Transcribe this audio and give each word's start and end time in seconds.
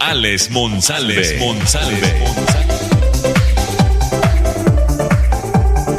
Alex 0.00 0.50
Monsalve. 0.50 1.22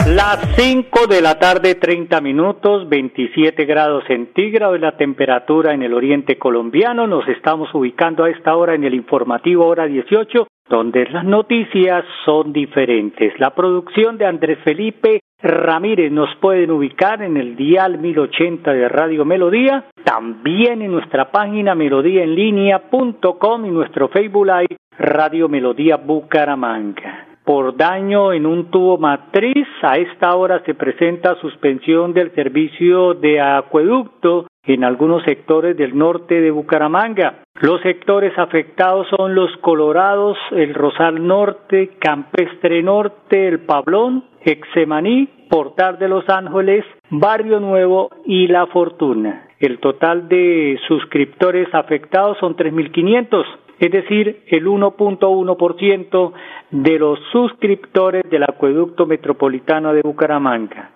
Las 0.07 0.39
5 0.57 1.07
de 1.07 1.21
la 1.21 1.37
tarde, 1.37 1.75
30 1.75 2.19
minutos, 2.19 2.89
27 2.89 3.65
grados 3.65 4.03
centígrados 4.07 4.79
la 4.79 4.97
temperatura 4.97 5.73
en 5.73 5.83
el 5.83 5.93
oriente 5.93 6.39
colombiano. 6.39 7.05
Nos 7.05 7.27
estamos 7.27 7.73
ubicando 7.75 8.23
a 8.23 8.31
esta 8.31 8.55
hora 8.55 8.73
en 8.73 8.83
el 8.83 8.95
informativo 8.95 9.67
hora 9.67 9.85
18, 9.85 10.47
donde 10.67 11.05
las 11.05 11.23
noticias 11.23 12.03
son 12.25 12.51
diferentes. 12.51 13.39
La 13.39 13.53
producción 13.53 14.17
de 14.17 14.25
Andrés 14.25 14.57
Felipe 14.63 15.20
Ramírez 15.43 16.11
nos 16.11 16.29
pueden 16.35 16.71
ubicar 16.71 17.21
en 17.21 17.37
el 17.37 17.55
dial 17.55 17.97
1080 17.97 18.73
de 18.73 18.87
Radio 18.89 19.25
Melodía, 19.25 19.85
también 20.03 20.81
en 20.81 20.91
nuestra 20.91 21.31
página 21.31 21.73
melodíaenlínea.com 21.73 23.65
y 23.65 23.71
nuestro 23.71 24.09
Facebook 24.09 24.45
Live 24.45 24.77
Radio 24.98 25.49
Melodía 25.49 25.98
Bucaramanga. 25.98 27.27
Por 27.43 27.75
daño 27.75 28.33
en 28.33 28.45
un 28.45 28.70
tubo 28.70 28.99
matriz, 28.99 29.67
a 29.81 29.98
esta 29.98 30.35
hora 30.35 30.61
se 30.63 30.75
presenta 30.75 31.35
suspensión 31.41 32.13
del 32.13 32.33
servicio 32.35 33.15
de 33.15 33.41
acueducto 33.41 34.45
en 34.63 34.83
algunos 34.83 35.23
sectores 35.23 35.76
del 35.76 35.98
norte 35.98 36.39
de 36.39 36.51
Bucaramanga. 36.51 37.39
Los 37.61 37.81
sectores 37.81 38.37
afectados 38.37 39.07
son 39.17 39.33
los 39.33 39.49
Colorados, 39.57 40.37
el 40.51 40.76
Rosal 40.76 41.26
Norte, 41.26 41.98
Campestre 41.99 42.83
Norte, 42.83 43.48
el 43.48 43.61
Pablón, 43.61 44.26
Exemaní, 44.43 45.27
Portal 45.49 45.99
de 45.99 46.07
los 46.07 46.27
Ángeles, 46.29 46.85
Barrio 47.09 47.59
Nuevo 47.59 48.09
y 48.25 48.48
La 48.48 48.67
Fortuna. 48.67 49.48
El 49.59 49.79
total 49.79 50.27
de 50.27 50.79
suscriptores 50.87 51.67
afectados 51.73 52.37
son 52.39 52.55
3.500, 52.55 53.45
es 53.79 53.91
decir, 53.91 54.43
el 54.48 54.65
1.1% 54.65 56.33
de 56.71 56.99
los 56.99 57.20
suscriptores 57.31 58.23
del 58.29 58.43
acueducto 58.43 59.05
metropolitano 59.05 59.93
de 59.93 60.01
Bucaramanga. 60.01 60.91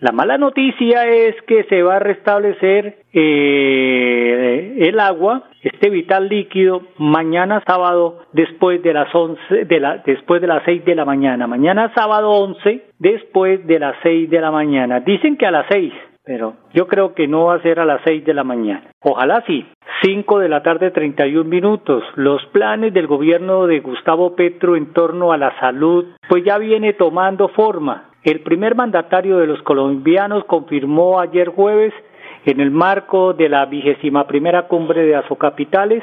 La 0.00 0.12
mala 0.12 0.38
noticia 0.38 1.06
es 1.08 1.34
que 1.42 1.64
se 1.64 1.82
va 1.82 1.96
a 1.96 1.98
restablecer 1.98 2.98
eh, 3.12 4.76
el 4.78 5.00
agua, 5.00 5.47
este 5.62 5.90
vital 5.90 6.28
líquido, 6.28 6.82
mañana 6.98 7.62
sábado 7.66 8.20
después 8.32 8.82
de 8.82 8.92
las 8.92 9.12
11 9.14 9.64
de 9.64 9.80
la 9.80 9.98
después 9.98 10.40
de 10.40 10.46
las 10.46 10.62
6 10.64 10.84
de 10.84 10.94
la 10.94 11.04
mañana. 11.04 11.46
Mañana 11.46 11.92
sábado 11.94 12.30
11 12.30 12.86
después 12.98 13.66
de 13.66 13.78
las 13.78 13.96
6 14.02 14.30
de 14.30 14.40
la 14.40 14.50
mañana. 14.50 15.00
Dicen 15.00 15.36
que 15.36 15.46
a 15.46 15.50
las 15.50 15.66
6, 15.70 15.92
pero 16.24 16.54
yo 16.74 16.86
creo 16.86 17.14
que 17.14 17.26
no 17.26 17.46
va 17.46 17.54
a 17.54 17.62
ser 17.62 17.80
a 17.80 17.84
las 17.84 18.00
6 18.04 18.24
de 18.24 18.34
la 18.34 18.44
mañana. 18.44 18.84
Ojalá 19.02 19.42
sí. 19.46 19.66
5 20.02 20.38
de 20.38 20.48
la 20.48 20.62
tarde 20.62 20.92
31 20.92 21.48
minutos. 21.48 22.04
Los 22.14 22.44
planes 22.46 22.94
del 22.94 23.08
gobierno 23.08 23.66
de 23.66 23.80
Gustavo 23.80 24.36
Petro 24.36 24.76
en 24.76 24.92
torno 24.92 25.32
a 25.32 25.38
la 25.38 25.58
salud 25.58 26.06
pues 26.28 26.44
ya 26.44 26.58
viene 26.58 26.92
tomando 26.92 27.48
forma. 27.48 28.10
El 28.22 28.40
primer 28.40 28.74
mandatario 28.74 29.38
de 29.38 29.46
los 29.46 29.62
colombianos 29.62 30.44
confirmó 30.44 31.18
ayer 31.20 31.48
jueves, 31.48 31.94
en 32.50 32.60
el 32.60 32.70
marco 32.70 33.34
de 33.34 33.48
la 33.48 33.66
vigésima 33.66 34.26
primera 34.26 34.68
cumbre 34.68 35.04
de 35.04 35.16
Azocapitales, 35.16 36.02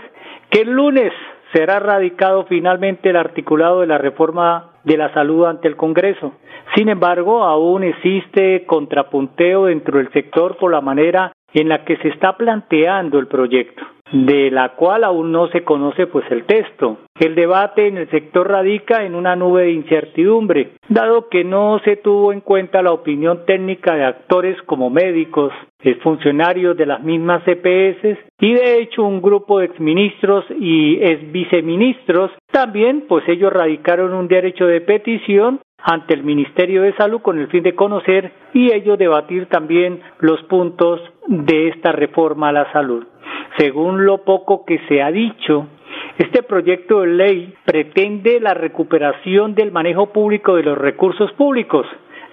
que 0.50 0.62
el 0.62 0.72
lunes 0.72 1.12
será 1.54 1.80
radicado 1.80 2.46
finalmente 2.46 3.10
el 3.10 3.16
articulado 3.16 3.82
de 3.82 3.88
la 3.88 3.98
reforma 3.98 4.72
de 4.84 4.98
la 4.98 5.14
salud 5.14 5.46
ante 5.46 5.68
el 5.68 5.76
Congreso. 5.76 6.34
Sin 6.76 6.90
embargo, 6.90 7.44
aún 7.44 7.84
existe 7.84 8.66
contrapunteo 8.66 9.66
dentro 9.66 9.98
del 9.98 10.12
sector 10.12 10.58
por 10.58 10.72
la 10.72 10.82
manera 10.82 11.32
en 11.54 11.70
la 11.70 11.84
que 11.84 11.98
se 11.98 12.10
está 12.10 12.38
planteando 12.38 13.18
el 13.18 13.28
proyecto 13.28 13.95
de 14.12 14.52
la 14.52 14.76
cual 14.76 15.04
aún 15.04 15.32
no 15.32 15.48
se 15.50 15.64
conoce 15.64 16.08
pues 16.08 16.26
el 16.30 16.46
texto. 16.46 17.00
El 17.20 17.36
debate 17.36 17.88
en 17.88 17.98
el 17.98 18.10
sector 18.10 18.50
radica 18.50 19.04
en 19.04 19.16
una 19.16 19.36
nube 19.36 19.64
de 19.64 19.72
incertidumbre, 19.72 20.74
dado 20.90 21.30
que 21.30 21.44
no 21.44 21.80
se 21.84 21.96
tuvo 21.96 22.34
en 22.34 22.42
cuenta 22.42 22.82
la 22.82 22.92
opinión 22.92 23.46
técnica 23.46 23.96
de 23.96 24.06
actores 24.06 24.62
como 24.64 24.90
médicos, 24.90 25.54
funcionarios 26.02 26.76
de 26.78 26.86
las 26.86 27.04
mismas 27.04 27.44
CPS 27.44 28.18
y 28.40 28.54
de 28.54 28.82
hecho 28.82 29.04
un 29.04 29.22
grupo 29.22 29.60
de 29.60 29.66
exministros 29.66 30.44
y 30.60 30.96
exviceministros 31.02 32.32
también 32.52 33.06
pues 33.08 33.24
ellos 33.28 33.54
radicaron 33.54 34.14
un 34.14 34.28
derecho 34.28 34.66
de 34.66 34.82
petición 34.82 35.60
ante 35.86 36.16
el 36.16 36.24
Ministerio 36.24 36.82
de 36.82 36.96
Salud 36.96 37.22
con 37.22 37.38
el 37.38 37.48
fin 37.48 37.62
de 37.62 37.76
conocer 37.76 38.32
y 38.54 38.74
ellos 38.74 38.98
debatir 38.98 39.46
también 39.46 40.02
los 40.20 40.42
puntos 40.44 41.00
de 41.28 41.68
esta 41.68 41.92
reforma 41.92 42.50
a 42.50 42.54
la 42.54 42.72
salud. 42.74 43.06
Según 43.58 44.04
lo 44.04 44.24
poco 44.24 44.66
que 44.66 44.80
se 44.88 45.04
ha 45.04 45.12
dicho, 45.12 45.68
este 46.18 46.42
proyecto 46.42 47.02
de 47.02 47.08
ley 47.08 47.54
pretende 47.66 48.40
la 48.40 48.56
recuperación 48.56 49.54
del 49.54 49.72
manejo 49.72 50.08
público 50.08 50.56
de 50.56 50.64
los 50.64 50.78
recursos 50.78 51.32
públicos, 51.34 51.86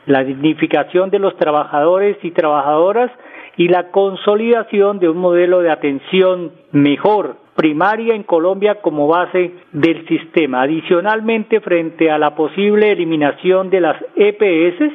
la 0.07 0.25
dignificación 0.25 1.11
de 1.11 1.19
los 1.19 1.37
trabajadores 1.37 2.17
y 2.23 2.31
trabajadoras 2.31 3.11
y 3.59 3.69
la 3.69 3.91
consolidación 3.91 4.99
de 4.99 5.11
un 5.11 5.19
modelo 5.19 5.61
de 5.61 5.71
atención 5.71 6.53
mejor 6.73 7.41
primaria 7.57 8.15
en 8.15 8.23
Colombia 8.23 8.81
como 8.81 9.09
base 9.09 9.53
del 9.73 10.07
sistema. 10.09 10.63
Adicionalmente, 10.63 11.61
frente 11.61 12.11
a 12.11 12.19
la 12.19 12.35
posible 12.35 12.93
eliminación 12.93 13.71
de 13.71 13.81
las 13.81 13.97
EPS, 14.17 14.93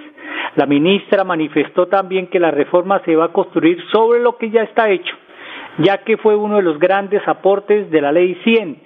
la 0.56 0.66
ministra 0.66 1.24
manifestó 1.24 1.88
también 1.88 2.28
que 2.28 2.40
la 2.40 2.52
reforma 2.52 3.02
se 3.06 3.16
va 3.16 3.26
a 3.26 3.34
construir 3.34 3.78
sobre 3.92 4.20
lo 4.20 4.38
que 4.38 4.50
ya 4.50 4.64
está 4.64 4.90
hecho 4.90 5.16
ya 5.80 6.00
que 6.00 6.18
fue 6.18 6.36
uno 6.36 6.58
de 6.58 6.64
los 6.64 6.80
grandes 6.80 7.26
aportes 7.28 7.90
de 7.92 8.02
la 8.02 8.12
Ley 8.12 8.36
100. 8.44 8.78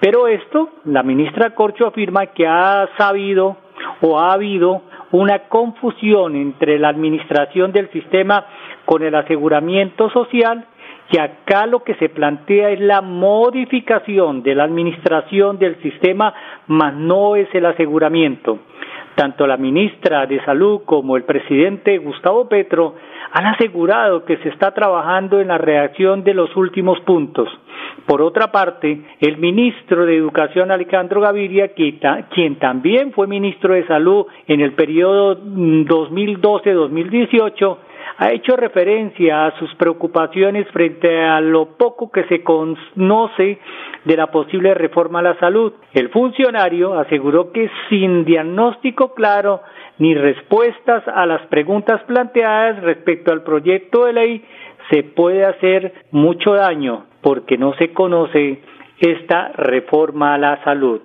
Pero 0.00 0.26
esto, 0.26 0.70
la 0.84 1.02
ministra 1.02 1.54
Corcho 1.54 1.86
afirma 1.86 2.26
que 2.26 2.46
ha 2.46 2.88
sabido 2.96 3.56
o 4.00 4.18
ha 4.18 4.32
habido 4.32 4.82
una 5.12 5.40
confusión 5.48 6.36
entre 6.36 6.78
la 6.78 6.88
administración 6.88 7.72
del 7.72 7.90
sistema 7.90 8.46
con 8.84 9.02
el 9.02 9.14
aseguramiento 9.14 10.10
social 10.10 10.66
y 11.12 11.18
acá 11.18 11.66
lo 11.66 11.82
que 11.82 11.96
se 11.96 12.08
plantea 12.08 12.70
es 12.70 12.80
la 12.80 13.00
modificación 13.00 14.42
de 14.42 14.54
la 14.54 14.64
administración 14.64 15.58
del 15.58 15.80
sistema, 15.82 16.32
mas 16.68 16.94
no 16.94 17.36
es 17.36 17.48
el 17.52 17.66
aseguramiento. 17.66 18.60
Tanto 19.16 19.44
la 19.46 19.56
ministra 19.56 20.26
de 20.26 20.42
Salud 20.44 20.82
como 20.84 21.16
el 21.16 21.24
presidente 21.24 21.98
Gustavo 21.98 22.48
Petro 22.48 22.94
han 23.32 23.46
asegurado 23.46 24.24
que 24.24 24.36
se 24.38 24.50
está 24.50 24.72
trabajando 24.72 25.40
en 25.40 25.48
la 25.48 25.58
redacción 25.58 26.22
de 26.22 26.32
los 26.32 26.54
últimos 26.56 27.00
puntos. 27.00 27.48
Por 28.06 28.22
otra 28.22 28.52
parte, 28.52 29.02
el 29.20 29.38
ministro 29.38 30.06
de 30.06 30.16
Educación 30.16 30.70
Alejandro 30.70 31.20
Gaviria, 31.20 31.72
quien 31.74 32.58
también 32.60 33.10
fue 33.12 33.26
ministro 33.26 33.74
de 33.74 33.84
Salud 33.86 34.26
en 34.46 34.60
el 34.60 34.72
periodo 34.72 35.36
2012-2018, 35.38 37.76
ha 38.20 38.32
hecho 38.32 38.54
referencia 38.54 39.46
a 39.46 39.58
sus 39.58 39.74
preocupaciones 39.76 40.68
frente 40.72 41.22
a 41.22 41.40
lo 41.40 41.78
poco 41.78 42.10
que 42.10 42.24
se 42.24 42.42
conoce 42.42 43.58
de 44.04 44.16
la 44.16 44.26
posible 44.26 44.74
reforma 44.74 45.20
a 45.20 45.22
la 45.22 45.38
salud. 45.38 45.72
El 45.94 46.10
funcionario 46.10 46.98
aseguró 46.98 47.50
que 47.50 47.70
sin 47.88 48.26
diagnóstico 48.26 49.14
claro 49.14 49.62
ni 49.96 50.14
respuestas 50.14 51.02
a 51.08 51.24
las 51.24 51.46
preguntas 51.46 52.02
planteadas 52.02 52.82
respecto 52.82 53.32
al 53.32 53.42
proyecto 53.42 54.04
de 54.04 54.12
ley 54.12 54.44
se 54.90 55.02
puede 55.02 55.46
hacer 55.46 55.94
mucho 56.10 56.52
daño 56.52 57.06
porque 57.22 57.56
no 57.56 57.72
se 57.76 57.94
conoce 57.94 58.60
esta 58.98 59.48
reforma 59.52 60.34
a 60.34 60.38
la 60.38 60.62
salud. 60.62 61.00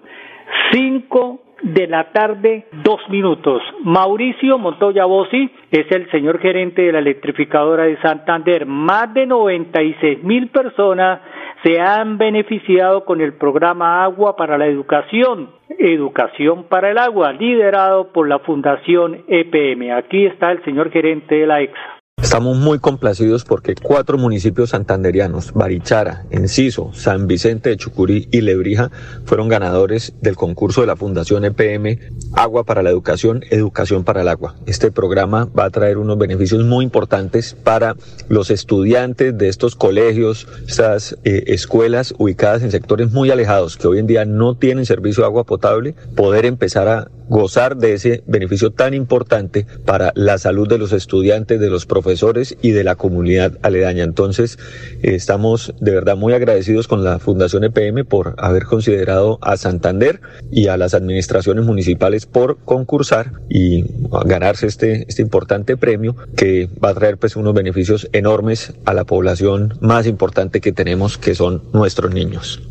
Cinco 0.74 1.45
de 1.62 1.88
la 1.88 2.12
tarde, 2.12 2.66
dos 2.84 3.00
minutos. 3.10 3.62
Mauricio 3.84 4.58
Montoya 4.58 5.06
Bossi 5.06 5.50
es 5.72 5.90
el 5.92 6.10
señor 6.12 6.40
gerente 6.40 6.84
de 6.84 6.92
la 6.92 7.00
electrificadora 7.00 7.84
de 7.84 8.00
Santander. 8.02 8.66
Más 8.66 9.14
de 9.14 9.26
96 9.26 10.24
mil 10.24 10.50
personas 10.50 11.22
se 11.64 11.80
han 11.80 12.18
beneficiado 12.18 13.06
con 13.06 13.22
el 13.22 13.34
programa 13.34 14.04
Agua 14.04 14.36
para 14.36 14.58
la 14.58 14.68
Educación, 14.68 15.50
Educación 15.80 16.66
para 16.70 16.92
el 16.92 16.98
Agua, 16.98 17.34
liderado 17.34 18.12
por 18.12 18.28
la 18.28 18.40
Fundación 18.40 19.24
EPM. 19.28 19.92
Aquí 19.92 20.26
está 20.26 20.52
el 20.52 20.64
señor 20.64 20.92
gerente 20.92 21.36
de 21.36 21.48
la 21.48 21.62
EXA. 21.62 21.96
Estamos 22.26 22.58
muy 22.58 22.80
complacidos 22.80 23.46
porque 23.46 23.76
cuatro 23.76 24.18
municipios 24.18 24.72
santanderianos, 24.72 25.54
Barichara, 25.54 26.26
Enciso, 26.32 26.90
San 26.92 27.28
Vicente 27.28 27.70
de 27.70 27.78
Chucurí 27.78 28.28
y 28.32 28.42
Lebrija, 28.42 28.90
fueron 29.26 29.48
ganadores 29.48 30.12
del 30.22 30.36
concurso 30.36 30.82
de 30.82 30.88
la 30.88 30.96
Fundación 30.96 31.46
EPM 31.46 32.00
Agua 32.34 32.64
para 32.64 32.82
la 32.82 32.90
Educación, 32.90 33.44
Educación 33.52 34.04
para 34.04 34.22
el 34.22 34.28
Agua. 34.28 34.56
Este 34.66 34.92
programa 34.92 35.48
va 35.58 35.66
a 35.66 35.70
traer 35.70 36.00
unos 36.00 36.18
beneficios 36.18 36.66
muy 36.66 36.84
importantes 36.84 37.56
para 37.64 37.96
los 38.28 38.50
estudiantes 38.50 39.38
de 39.38 39.48
estos 39.48 39.76
colegios, 39.76 40.48
estas 40.68 41.20
eh, 41.26 41.44
escuelas 41.48 42.16
ubicadas 42.18 42.64
en 42.64 42.72
sectores 42.72 43.12
muy 43.12 43.30
alejados 43.30 43.78
que 43.78 43.88
hoy 43.88 44.00
en 44.00 44.08
día 44.08 44.26
no 44.26 44.56
tienen 44.56 44.88
servicio 44.88 45.22
de 45.22 45.28
agua 45.28 45.44
potable, 45.44 45.94
poder 46.16 46.48
empezar 46.48 46.88
a 46.88 47.08
gozar 47.28 47.78
de 47.78 47.94
ese 47.94 48.24
beneficio 48.28 48.72
tan 48.72 48.94
importante 48.94 49.66
para 49.86 50.12
la 50.16 50.38
salud 50.38 50.68
de 50.68 50.78
los 50.78 50.92
estudiantes, 50.92 51.60
de 51.60 51.72
los 51.72 51.88
profesores 51.88 52.15
y 52.62 52.72
de 52.72 52.84
la 52.84 52.96
comunidad 52.96 53.58
aledaña. 53.62 54.04
Entonces, 54.04 54.58
eh, 55.02 55.16
estamos 55.16 55.74
de 55.80 55.92
verdad 55.92 56.16
muy 56.16 56.34
agradecidos 56.34 56.88
con 56.88 57.04
la 57.04 57.20
Fundación 57.20 57.64
EPM 57.64 58.06
por 58.06 58.36
haber 58.38 58.64
considerado 58.64 59.38
a 59.42 59.58
Santander 59.58 60.22
y 60.52 60.68
a 60.68 60.78
las 60.78 60.94
administraciones 60.94 61.66
municipales 61.66 62.26
por 62.26 62.58
concursar 62.66 63.32
y 63.50 63.84
ganarse 64.26 64.68
este, 64.68 65.06
este 65.08 65.22
importante 65.22 65.78
premio 65.78 66.16
que 66.36 66.70
va 66.84 66.90
a 66.90 66.94
traer 66.94 67.18
pues 67.18 67.36
unos 67.36 67.54
beneficios 67.54 68.10
enormes 68.14 68.74
a 68.86 68.94
la 68.94 69.04
población 69.04 69.74
más 69.82 70.08
importante 70.08 70.62
que 70.62 70.72
tenemos, 70.72 71.18
que 71.18 71.36
son 71.36 71.64
nuestros 71.74 72.14
niños. 72.14 72.62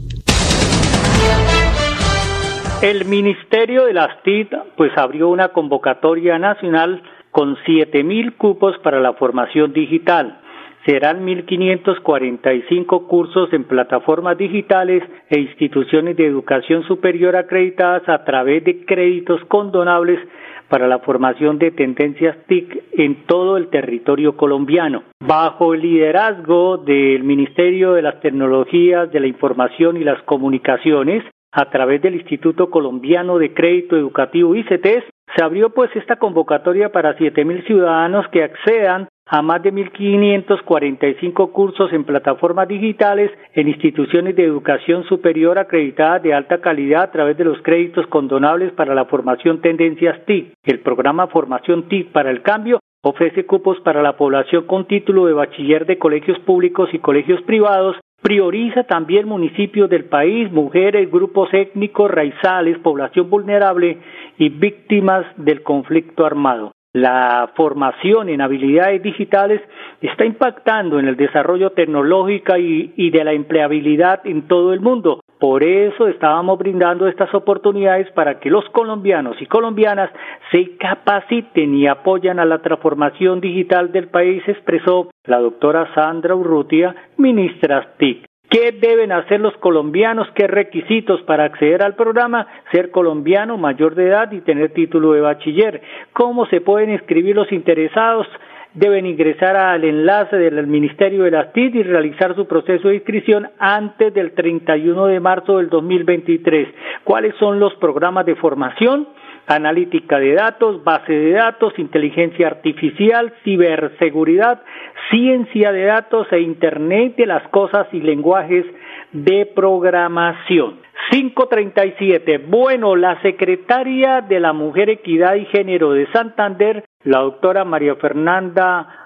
El 2.83 3.07
Ministerio 3.07 3.87
de 3.87 3.95
las 3.95 4.23
TIC 4.23 4.51
pues 4.77 4.93
abrió 4.97 5.31
una 5.31 5.49
convocatoria 5.49 6.39
nacional 6.39 7.03
con 7.35 7.57
siete 7.67 8.05
mil 8.05 8.35
cupos 8.35 8.79
para 8.79 9.01
la 9.01 9.15
formación 9.15 9.73
digital. 9.73 10.39
Serán 10.87 11.27
1.545 11.27 13.09
cursos 13.09 13.53
en 13.53 13.65
plataformas 13.65 14.39
digitales 14.39 15.03
e 15.31 15.41
instituciones 15.41 16.17
de 16.17 16.29
educación 16.29 16.85
superior 16.85 17.35
acreditadas 17.35 18.09
a 18.09 18.23
través 18.23 18.63
de 18.63 18.85
créditos 18.85 19.41
condonables 19.47 20.21
para 20.69 20.87
la 20.87 21.01
formación 21.01 21.59
de 21.59 21.73
tendencias 21.73 22.37
TIC 22.47 22.85
en 22.93 23.27
todo 23.27 23.57
el 23.57 23.67
territorio 23.67 24.37
colombiano. 24.37 25.03
Bajo 25.19 25.75
el 25.75 25.81
liderazgo 25.81 26.77
del 26.77 27.25
Ministerio 27.25 27.95
de 27.95 28.03
las 28.03 28.21
Tecnologías 28.21 29.11
de 29.11 29.19
la 29.19 29.27
Información 29.27 29.97
y 29.97 30.05
las 30.05 30.23
Comunicaciones, 30.23 31.25
a 31.51 31.69
través 31.71 32.01
del 32.01 32.15
Instituto 32.15 32.71
Colombiano 32.71 33.39
de 33.39 33.55
Crédito 33.55 33.97
Educativo 33.97 34.55
ICETES, 34.55 35.05
se 35.37 35.43
abrió 35.43 35.71
pues 35.71 35.91
esta 35.97 36.17
convocatoria 36.17 36.91
para 36.93 37.17
7.000 37.17 37.67
ciudadanos 37.67 38.27
que 38.29 38.45
accedan 38.45 39.09
a 39.27 39.41
más 39.43 39.63
de 39.63 39.73
1.545 39.73 41.51
cursos 41.51 41.93
en 41.93 42.05
plataformas 42.05 42.69
digitales 42.69 43.31
en 43.55 43.69
instituciones 43.69 44.37
de 44.37 44.45
educación 44.45 45.05
superior 45.05 45.59
acreditadas 45.59 46.23
de 46.23 46.35
alta 46.35 46.61
calidad 46.61 47.05
a 47.05 47.11
través 47.11 47.37
de 47.39 47.45
los 47.45 47.61
créditos 47.63 48.07
condonables 48.09 48.73
para 48.73 48.95
la 48.95 49.07
formación 49.07 49.61
Tendencias 49.61 50.25
TIC. 50.27 50.53
El 50.65 50.81
programa 50.81 51.27
Formación 51.29 51.89
TIC 51.89 52.13
para 52.13 52.31
el 52.31 52.43
Cambio 52.43 52.81
ofrece 53.03 53.47
cupos 53.47 53.81
para 53.81 54.03
la 54.03 54.17
población 54.17 54.67
con 54.67 54.87
título 54.87 55.27
de 55.27 55.33
bachiller 55.33 55.87
de 55.87 55.99
colegios 55.99 56.39
públicos 56.41 56.91
y 56.93 56.99
colegios 56.99 57.41
privados 57.43 57.97
Prioriza 58.25 58.85
también 58.85 59.29
municipios 59.29 59.91
del 59.91 60.07
país, 60.07 60.51
mujeres, 60.51 61.11
grupos 61.11 61.53
étnicos, 61.53 62.11
raizales, 62.11 62.79
población 62.79 63.29
vulnerable 63.29 63.99
y 64.39 64.49
víctimas 64.49 65.27
del 65.37 65.63
conflicto 65.63 66.25
armado. 66.25 66.73
La 66.95 67.51
formación 67.55 68.31
en 68.31 68.41
habilidades 68.41 69.03
digitales 69.03 69.61
está 70.01 70.25
impactando 70.25 70.99
en 70.99 71.07
el 71.07 71.17
desarrollo 71.17 71.73
tecnológico 71.73 72.57
y, 72.57 72.95
y, 72.97 73.11
de 73.11 73.25
la 73.25 73.35
empleabilidad 73.35 74.27
en 74.27 74.49
todo 74.49 74.73
el 74.73 74.81
mundo. 74.81 75.21
Por 75.45 75.63
eso 75.63 76.09
estábamos 76.09 76.59
brindando 76.59 77.07
estas 77.07 77.35
oportunidades 77.35 78.11
para 78.13 78.41
que 78.41 78.49
los 78.49 78.65
colombianos 78.71 79.37
y 79.43 79.47
colombianas 79.47 80.09
se 80.51 80.79
capaciten 80.79 81.75
y 81.75 81.87
apoyan 81.87 82.39
a 82.39 82.47
la 82.47 82.63
transformación 82.63 83.43
digital 83.43 83.93
del 83.93 84.09
país, 84.09 84.43
expresó 84.47 85.11
la 85.27 85.41
doctora 85.41 85.93
Sandra 85.95 86.35
Urrutia, 86.35 86.97
ministra 87.19 87.93
TIC. 87.99 88.25
¿Qué 88.49 88.73
deben 88.73 89.13
hacer 89.13 89.41
los 89.41 89.55
colombianos? 89.59 90.27
¿Qué 90.35 90.47
requisitos 90.47 91.21
para 91.25 91.45
acceder 91.45 91.83
al 91.83 91.95
programa? 91.95 92.47
Ser 92.73 92.91
colombiano, 92.91 93.59
mayor 93.59 93.97
de 93.97 94.07
edad 94.07 94.33
y 94.33 94.41
tener 94.41 94.73
título 94.73 95.13
de 95.13 95.21
bachiller. 95.21 95.83
¿Cómo 96.15 96.47
se 96.47 96.63
pueden 96.63 96.89
inscribir 96.89 97.37
los 97.37 97.53
interesados? 97.53 98.27
Deben 98.75 99.07
ingresar 99.07 99.57
al 99.57 99.85
enlace 99.85 100.37
del 100.37 100.67
Ministerio 100.67 101.23
de 101.23 101.31
las 101.31 101.53
TIC 101.53 101.77
y 101.77 101.83
realizar 101.85 102.35
su 102.35 102.47
proceso 102.47 102.89
de 102.89 102.97
inscripción 102.97 103.49
antes 103.59 104.13
del 104.13 104.33
31 104.33 105.07
de 105.07 105.21
marzo 105.21 105.59
del 105.59 105.69
2023. 105.71 106.69
¿Cuáles 107.05 107.35
son 107.37 107.61
los 107.61 107.75
programas 107.77 108.27
de 108.27 108.35
formación? 108.35 109.07
analítica 109.47 110.19
de 110.19 110.35
datos, 110.35 110.83
base 110.85 111.13
de 111.13 111.33
datos, 111.33 111.79
inteligencia 111.79 112.47
artificial, 112.47 113.35
ciberseguridad, 113.45 114.63
ciencia 115.11 115.73
de 115.73 115.85
datos 115.85 116.27
e 116.31 116.41
Internet 116.41 117.17
de 117.17 117.27
las 117.27 117.47
cosas 117.49 117.87
y 117.93 118.01
lenguajes 118.01 118.65
de 119.13 119.47
programación. 119.55 120.81
537. 121.11 122.39
Bueno, 122.39 122.97
la 122.97 123.21
secretaria 123.21 124.23
de 124.23 124.41
la 124.41 124.53
Mujer, 124.53 124.89
Equidad 124.89 125.35
y 125.35 125.45
Género 125.47 125.93
de 125.93 126.11
Santander, 126.13 126.85
la 127.05 127.21
doctora 127.21 127.65
María 127.65 127.97
Fernanda 127.97 129.05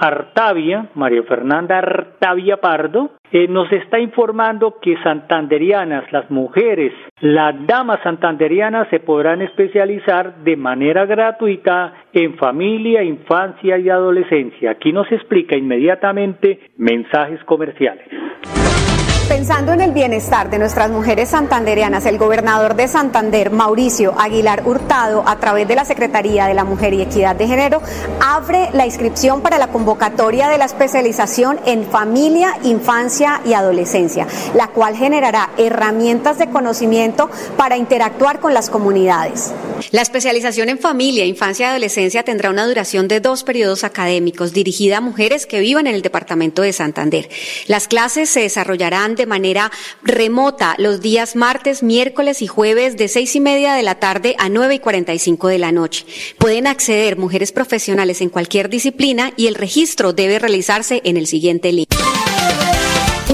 Artavia, 0.00 0.88
María 0.94 1.22
Fernanda 1.24 1.78
Artavia 1.78 2.56
Pardo, 2.56 3.10
eh, 3.30 3.46
nos 3.46 3.70
está 3.70 3.98
informando 3.98 4.76
que 4.80 4.96
santanderianas, 5.02 6.10
las 6.10 6.30
mujeres, 6.30 6.94
las 7.20 7.54
damas 7.66 8.00
santanderianas 8.02 8.88
se 8.88 9.00
podrán 9.00 9.42
especializar 9.42 10.36
de 10.36 10.56
manera 10.56 11.04
gratuita 11.04 11.92
en 12.14 12.38
familia, 12.38 13.02
infancia 13.02 13.76
y 13.76 13.90
adolescencia. 13.90 14.70
Aquí 14.70 14.92
nos 14.92 15.10
explica 15.12 15.54
inmediatamente 15.54 16.70
mensajes 16.78 17.44
comerciales. 17.44 18.06
Pensando 19.28 19.74
en 19.74 19.82
el 19.82 19.92
bienestar 19.92 20.48
de 20.48 20.58
nuestras 20.58 20.90
mujeres 20.90 21.28
santandereanas, 21.28 22.06
el 22.06 22.16
gobernador 22.16 22.74
de 22.74 22.88
Santander, 22.88 23.50
Mauricio 23.50 24.18
Aguilar 24.18 24.66
Hurtado, 24.66 25.22
a 25.26 25.38
través 25.38 25.68
de 25.68 25.74
la 25.74 25.84
Secretaría 25.84 26.46
de 26.46 26.54
la 26.54 26.64
Mujer 26.64 26.94
y 26.94 27.02
Equidad 27.02 27.36
de 27.36 27.46
Género, 27.46 27.82
abre 28.20 28.70
la 28.72 28.86
inscripción 28.86 29.42
para 29.42 29.58
la 29.58 29.68
convocatoria 29.68 30.48
de 30.48 30.56
la 30.56 30.64
especialización 30.64 31.60
en 31.66 31.84
familia, 31.84 32.56
infancia 32.62 33.42
y 33.44 33.52
adolescencia, 33.52 34.26
la 34.54 34.68
cual 34.68 34.96
generará 34.96 35.50
herramientas 35.58 36.38
de 36.38 36.48
conocimiento 36.48 37.28
para 37.58 37.76
interactuar 37.76 38.40
con 38.40 38.54
las 38.54 38.70
comunidades. 38.70 39.52
La 39.90 40.00
especialización 40.00 40.70
en 40.70 40.78
familia, 40.78 41.26
infancia 41.26 41.66
y 41.66 41.70
adolescencia 41.70 42.22
tendrá 42.22 42.48
una 42.48 42.66
duración 42.66 43.08
de 43.08 43.20
dos 43.20 43.44
periodos 43.44 43.84
académicos 43.84 44.54
dirigida 44.54 44.96
a 44.96 45.00
mujeres 45.02 45.44
que 45.44 45.60
vivan 45.60 45.86
en 45.86 45.94
el 45.94 46.02
departamento 46.02 46.62
de 46.62 46.72
Santander. 46.72 47.28
Las 47.66 47.88
clases 47.88 48.30
se 48.30 48.40
desarrollarán 48.40 49.17
de 49.18 49.26
manera 49.26 49.70
remota 50.02 50.74
los 50.78 51.02
días 51.02 51.36
martes, 51.36 51.82
miércoles 51.82 52.40
y 52.40 52.46
jueves 52.46 52.96
de 52.96 53.08
seis 53.08 53.36
y 53.36 53.40
media 53.40 53.74
de 53.74 53.82
la 53.82 53.96
tarde 53.96 54.34
a 54.38 54.48
nueve 54.48 54.76
y 54.76 54.78
cuarenta 54.78 55.12
y 55.12 55.18
cinco 55.18 55.48
de 55.48 55.58
la 55.58 55.72
noche. 55.72 56.06
Pueden 56.38 56.66
acceder 56.66 57.18
mujeres 57.18 57.52
profesionales 57.52 58.22
en 58.22 58.30
cualquier 58.30 58.70
disciplina 58.70 59.32
y 59.36 59.48
el 59.48 59.54
registro 59.54 60.14
debe 60.14 60.38
realizarse 60.38 61.02
en 61.04 61.18
el 61.18 61.26
siguiente 61.26 61.70
link. 61.72 62.07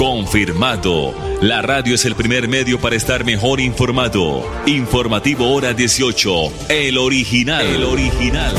Confirmado. 0.00 1.12
La 1.42 1.60
radio 1.60 1.92
es 1.92 2.06
el 2.06 2.14
primer 2.14 2.48
medio 2.48 2.80
para 2.80 2.96
estar 2.96 3.22
mejor 3.26 3.60
informado. 3.60 4.40
Informativo 4.64 5.52
Hora 5.52 5.74
18. 5.74 6.70
El 6.70 6.96
original. 6.96 7.60
El 7.60 7.84
original. 7.84 8.56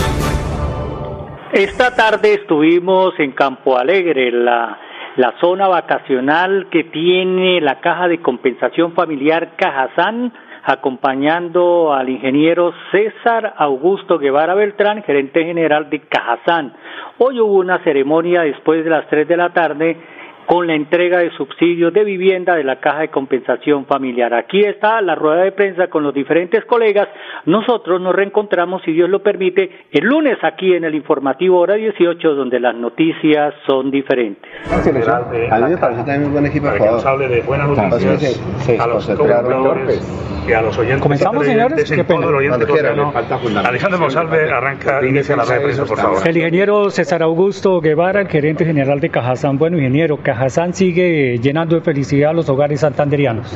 Esta 1.51 1.95
tarde 1.95 2.35
estuvimos 2.35 3.17
en 3.17 3.31
Campo 3.31 3.75
Alegre, 3.75 4.31
la, 4.31 4.77
la 5.15 5.33
zona 5.41 5.67
vacacional 5.67 6.67
que 6.69 6.83
tiene 6.83 7.59
la 7.59 7.79
Caja 7.79 8.07
de 8.07 8.21
Compensación 8.21 8.93
Familiar 8.93 9.55
Cajazán, 9.55 10.31
acompañando 10.63 11.91
al 11.91 12.07
ingeniero 12.09 12.71
César 12.91 13.55
Augusto 13.57 14.19
Guevara 14.19 14.53
Beltrán, 14.53 15.01
gerente 15.01 15.43
general 15.43 15.89
de 15.89 16.01
Cajazán. 16.01 16.75
Hoy 17.17 17.39
hubo 17.39 17.55
una 17.55 17.83
ceremonia 17.83 18.43
después 18.43 18.83
de 18.83 18.91
las 18.91 19.07
3 19.09 19.27
de 19.27 19.37
la 19.37 19.49
tarde 19.49 19.97
con 20.45 20.67
la 20.67 20.75
entrega 20.75 21.19
de 21.19 21.31
subsidios 21.31 21.93
de 21.93 22.03
vivienda 22.03 22.55
de 22.55 22.63
la 22.63 22.79
Caja 22.79 22.99
de 23.01 23.07
Compensación 23.09 23.85
Familiar. 23.85 24.33
Aquí 24.33 24.61
está 24.61 25.01
la 25.01 25.15
rueda 25.15 25.43
de 25.43 25.51
prensa 25.51 25.87
con 25.87 26.03
los 26.03 26.13
diferentes 26.13 26.65
colegas. 26.65 27.07
Nosotros 27.45 28.01
nos 28.01 28.15
reencontramos, 28.15 28.81
si 28.83 28.91
Dios 28.91 29.09
lo 29.09 29.23
permite, 29.23 29.69
el 29.91 30.05
lunes 30.05 30.37
aquí 30.43 30.73
en 30.73 30.83
el 30.83 30.95
informativo 30.95 31.59
hora 31.59 31.75
18, 31.75 32.35
donde 32.35 32.59
las 32.59 32.75
noticias 32.75 33.53
son 33.67 33.91
diferentes. 33.91 34.43
A 34.71 34.77
mí 34.77 35.71
me 35.71 35.77
parece 35.77 36.03
también 36.03 36.25
un 36.25 36.31
buen 36.31 36.45
equipo. 36.45 36.65
Para 36.65 36.77
que 36.77 36.85
nos 36.85 37.05
hable 37.05 37.27
de 37.27 37.41
buenas 37.41 37.67
noticias 37.69 38.41
a 38.79 38.87
los 38.87 39.07
comunicadores 39.07 40.31
y 40.47 40.53
a 40.53 40.61
los 40.61 40.77
oyentes. 40.77 41.01
¿Comenzamos, 41.01 41.45
señores? 41.45 41.91
Qué 41.91 42.03
pena. 42.03 42.27
Alejandro 43.65 43.99
Monsalve 43.99 44.51
arranca, 44.51 45.05
inicia 45.05 45.35
la 45.35 45.43
rueda 45.43 45.57
de 45.57 45.63
prensa, 45.65 45.85
por 45.85 45.97
favor. 45.97 46.27
El 46.27 46.37
ingeniero 46.37 46.89
César 46.89 47.23
Augusto 47.23 47.79
Guevara, 47.81 48.21
el 48.21 48.27
gerente 48.27 48.65
general 48.65 48.99
de 48.99 49.09
Cajazán. 49.09 49.57
Bueno, 49.57 49.77
ingeniero, 49.77 50.17
Cajazán 50.31 50.73
sigue 50.73 51.39
llenando 51.39 51.75
de 51.75 51.81
felicidad 51.81 52.33
los 52.33 52.47
hogares 52.47 52.79
santanderianos. 52.79 53.47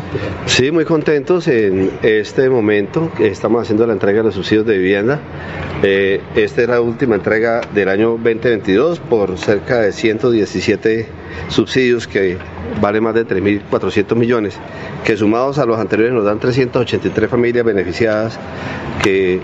Sí, 0.45 0.71
muy 0.71 0.83
contentos 0.83 1.47
en 1.47 1.89
este 2.03 2.49
momento 2.49 3.13
que 3.15 3.27
estamos 3.27 3.61
haciendo 3.61 3.87
la 3.87 3.93
entrega 3.93 4.17
de 4.17 4.25
los 4.25 4.35
subsidios 4.35 4.65
de 4.65 4.77
vivienda. 4.77 5.21
Eh, 5.83 6.19
esta 6.35 6.63
es 6.63 6.67
la 6.67 6.81
última 6.81 7.15
entrega 7.15 7.61
del 7.73 7.87
año 7.87 8.09
2022 8.21 8.99
por 8.99 9.37
cerca 9.37 9.79
de 9.79 9.93
117 9.93 11.07
subsidios 11.47 12.07
que 12.07 12.37
vale 12.81 12.99
más 12.99 13.13
de 13.13 13.25
3.400 13.25 14.13
millones, 14.15 14.59
que 15.05 15.15
sumados 15.15 15.59
a 15.59 15.65
los 15.65 15.79
anteriores 15.79 16.13
nos 16.13 16.25
dan 16.25 16.39
383 16.39 17.29
familias 17.29 17.63
beneficiadas, 17.63 18.37
que 19.01 19.39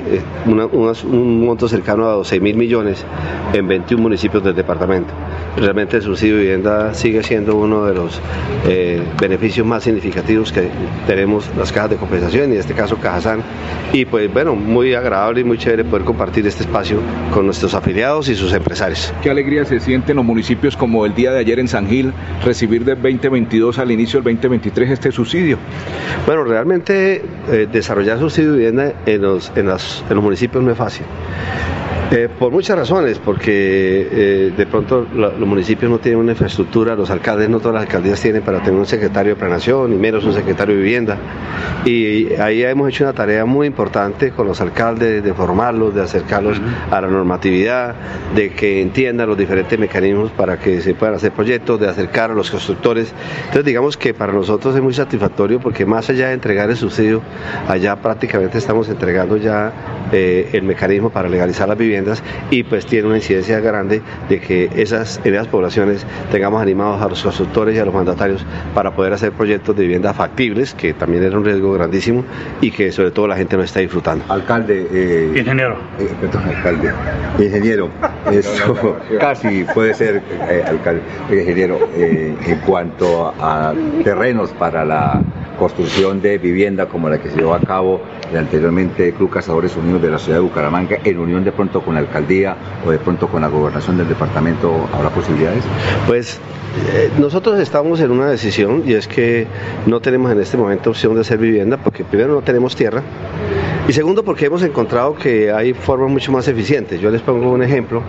un 0.45 1.45
monto 1.45 1.69
cercano 1.69 2.09
a 2.09 2.17
12.000 2.17 2.55
millones 2.55 3.05
en 3.53 3.69
21 3.69 4.03
municipios 4.03 4.43
del 4.43 4.55
departamento. 4.55 5.13
Realmente 5.57 5.97
el 5.97 6.03
subsidio 6.03 6.35
de 6.37 6.41
vivienda 6.43 6.93
sigue 6.93 7.23
siendo 7.23 7.55
uno 7.57 7.85
de 7.85 7.93
los 7.93 8.21
eh, 8.67 9.01
beneficios 9.19 9.67
más 9.67 9.83
significativos 9.83 10.51
que 10.51 10.69
tenemos 11.07 11.49
las 11.57 11.71
cajas 11.71 11.91
de 11.91 11.95
compensación, 11.97 12.51
y 12.51 12.55
en 12.55 12.59
este 12.59 12.73
caso 12.73 12.97
Cajazán. 12.97 13.41
Y 13.91 14.05
pues 14.05 14.31
bueno, 14.31 14.55
muy 14.55 14.93
agradable 14.93 15.41
y 15.41 15.43
muy 15.43 15.57
chévere 15.57 15.83
poder 15.83 16.05
compartir 16.05 16.47
este 16.47 16.63
espacio 16.63 16.99
con 17.33 17.45
nuestros 17.45 17.73
afiliados 17.73 18.29
y 18.29 18.35
sus 18.35 18.53
empresarios. 18.53 19.13
¿Qué 19.21 19.29
alegría 19.29 19.65
se 19.65 19.79
siente 19.79 20.11
en 20.11 20.17
los 20.17 20.25
municipios 20.25 20.77
como 20.77 21.05
el 21.05 21.13
día 21.13 21.31
de 21.31 21.39
ayer 21.39 21.59
en 21.59 21.67
San 21.67 21.87
Gil 21.87 22.13
recibir 22.45 22.85
del 22.85 23.01
2022 23.01 23.79
al 23.79 23.91
inicio 23.91 24.21
del 24.21 24.33
2023 24.35 24.89
este 24.91 25.11
subsidio? 25.11 25.57
Bueno, 26.25 26.43
realmente 26.43 27.23
eh, 27.51 27.67
desarrollar 27.71 28.19
subsidio 28.19 28.51
de 28.51 28.57
vivienda 28.57 28.93
en 29.05 29.21
los, 29.21 29.51
en, 29.55 29.67
los 29.67 30.03
municipios 30.09 30.63
no 30.63 30.71
es 30.71 30.77
fácil. 30.77 31.05
Eh, 32.13 32.27
por 32.27 32.51
muchas 32.51 32.77
razones, 32.77 33.19
porque 33.19 34.05
eh, 34.11 34.53
de 34.55 34.65
pronto 34.65 35.07
los 35.15 35.39
municipios 35.39 35.89
no 35.89 35.97
tienen 35.99 36.19
una 36.19 36.33
infraestructura, 36.33 36.93
los 36.93 37.09
alcaldes, 37.09 37.47
no 37.49 37.59
todas 37.61 37.75
las 37.75 37.83
alcaldías 37.83 38.19
tienen 38.19 38.41
para 38.41 38.59
tener 38.61 38.77
un 38.77 38.85
secretario 38.85 39.35
de 39.35 39.39
planación, 39.39 39.93
y 39.93 39.95
menos 39.95 40.25
un 40.25 40.33
secretario 40.33 40.75
de 40.75 40.81
vivienda. 40.81 41.17
Y 41.85 42.33
ahí 42.33 42.63
hemos 42.63 42.89
hecho 42.89 43.05
una 43.05 43.13
tarea 43.13 43.45
muy 43.45 43.65
importante 43.65 44.31
con 44.31 44.45
los 44.45 44.59
alcaldes, 44.59 45.23
de 45.23 45.33
formarlos, 45.33 45.95
de 45.95 46.01
acercarlos 46.01 46.59
a 46.89 46.99
la 46.99 47.07
normatividad, 47.07 47.95
de 48.35 48.51
que 48.51 48.81
entiendan 48.81 49.29
los 49.29 49.37
diferentes 49.37 49.79
mecanismos 49.79 50.31
para 50.31 50.59
que 50.59 50.81
se 50.81 50.93
puedan 50.93 51.15
hacer 51.15 51.31
proyectos, 51.31 51.79
de 51.79 51.87
acercar 51.87 52.31
a 52.31 52.33
los 52.33 52.51
constructores. 52.51 53.13
Entonces 53.39 53.63
digamos 53.63 53.95
que 53.95 54.13
para 54.13 54.33
nosotros 54.33 54.75
es 54.75 54.81
muy 54.81 54.93
satisfactorio 54.93 55.61
porque 55.61 55.85
más 55.85 56.09
allá 56.09 56.27
de 56.27 56.33
entregar 56.33 56.69
el 56.69 56.75
subsidio, 56.75 57.21
allá 57.69 57.95
prácticamente 57.95 58.57
estamos 58.57 58.89
entregando 58.89 59.37
ya 59.37 59.71
eh, 60.11 60.49
el 60.53 60.63
mecanismo 60.63 61.09
para 61.09 61.29
legalizar 61.29 61.67
las 61.67 61.77
viviendas 61.77 62.23
y 62.49 62.63
pues 62.63 62.85
tiene 62.85 63.07
una 63.07 63.17
incidencia 63.17 63.59
grande 63.59 64.01
de 64.29 64.39
que 64.39 64.69
esas, 64.75 65.19
en 65.23 65.35
esas 65.35 65.47
poblaciones 65.47 66.05
tengamos 66.31 66.61
animados 66.61 67.01
a 67.01 67.07
los 67.07 67.21
constructores 67.21 67.75
y 67.75 67.79
a 67.79 67.85
los 67.85 67.93
mandatarios 67.93 68.45
para 68.73 68.91
poder 68.91 69.13
hacer 69.13 69.31
proyectos 69.31 69.75
de 69.75 69.83
vivienda 69.83 70.13
factibles, 70.13 70.73
que 70.73 70.93
también 70.93 71.23
era 71.23 71.37
un 71.37 71.45
riesgo 71.45 71.73
grandísimo 71.73 72.23
y 72.61 72.71
que 72.71 72.91
sobre 72.91 73.11
todo 73.11 73.27
la 73.27 73.35
gente 73.35 73.57
no 73.57 73.63
está 73.63 73.79
disfrutando. 73.79 74.23
Alcalde. 74.29 74.87
Eh, 74.91 75.33
ingeniero. 75.37 75.77
Eh, 75.99 76.09
perdón, 76.19 76.43
alcalde. 76.43 76.91
Ingeniero, 77.39 77.89
esto 78.31 78.97
casi 79.19 79.63
puede 79.73 79.93
ser, 79.93 80.21
eh, 80.49 80.63
alcalde, 80.67 81.01
ingeniero, 81.29 81.79
en 81.95 82.57
cuanto 82.65 83.33
a 83.39 83.73
terrenos 84.03 84.51
para 84.51 84.85
la 84.85 85.21
construcción 85.57 86.21
de 86.21 86.37
vivienda 86.37 86.87
como 86.87 87.09
la 87.09 87.19
que 87.19 87.29
se 87.29 87.37
llevó 87.37 87.53
a 87.53 87.59
cabo 87.59 88.01
anteriormente 88.35 89.13
Club 89.13 89.29
Cazadores 89.29 89.75
Unidos 89.75 90.00
de 90.01 90.09
la 90.09 90.17
ciudad 90.17 90.37
de 90.37 90.43
Bucaramanga 90.43 90.97
en 91.03 91.19
unión 91.19 91.43
de 91.43 91.51
pronto 91.51 91.81
con 91.81 91.93
la 91.93 92.01
alcaldía 92.01 92.55
o 92.85 92.91
de 92.91 92.99
pronto 92.99 93.27
con 93.27 93.41
la 93.41 93.47
gobernación 93.47 93.97
del 93.97 94.07
departamento? 94.07 94.89
¿Habrá 94.93 95.09
posibilidades? 95.09 95.63
Pues 96.07 96.39
eh, 96.93 97.11
nosotros 97.19 97.59
estamos 97.59 97.99
en 97.99 98.11
una 98.11 98.29
decisión 98.29 98.83
y 98.85 98.93
es 98.93 99.07
que 99.07 99.47
no 99.85 99.99
tenemos 99.99 100.31
en 100.31 100.39
este 100.39 100.57
momento 100.57 100.89
opción 100.89 101.15
de 101.15 101.21
hacer 101.21 101.37
vivienda 101.37 101.77
porque 101.77 102.03
primero 102.03 102.33
no 102.33 102.41
tenemos 102.41 102.75
tierra 102.75 103.03
y 103.91 103.93
segundo 103.93 104.23
porque 104.23 104.45
hemos 104.45 104.63
encontrado 104.63 105.15
que 105.15 105.51
hay 105.51 105.73
formas 105.73 106.09
mucho 106.09 106.31
más 106.31 106.47
eficientes. 106.47 107.01
Yo 107.01 107.11
les 107.11 107.21
pongo 107.21 107.51
un 107.51 107.61
ejemplo, 107.61 108.01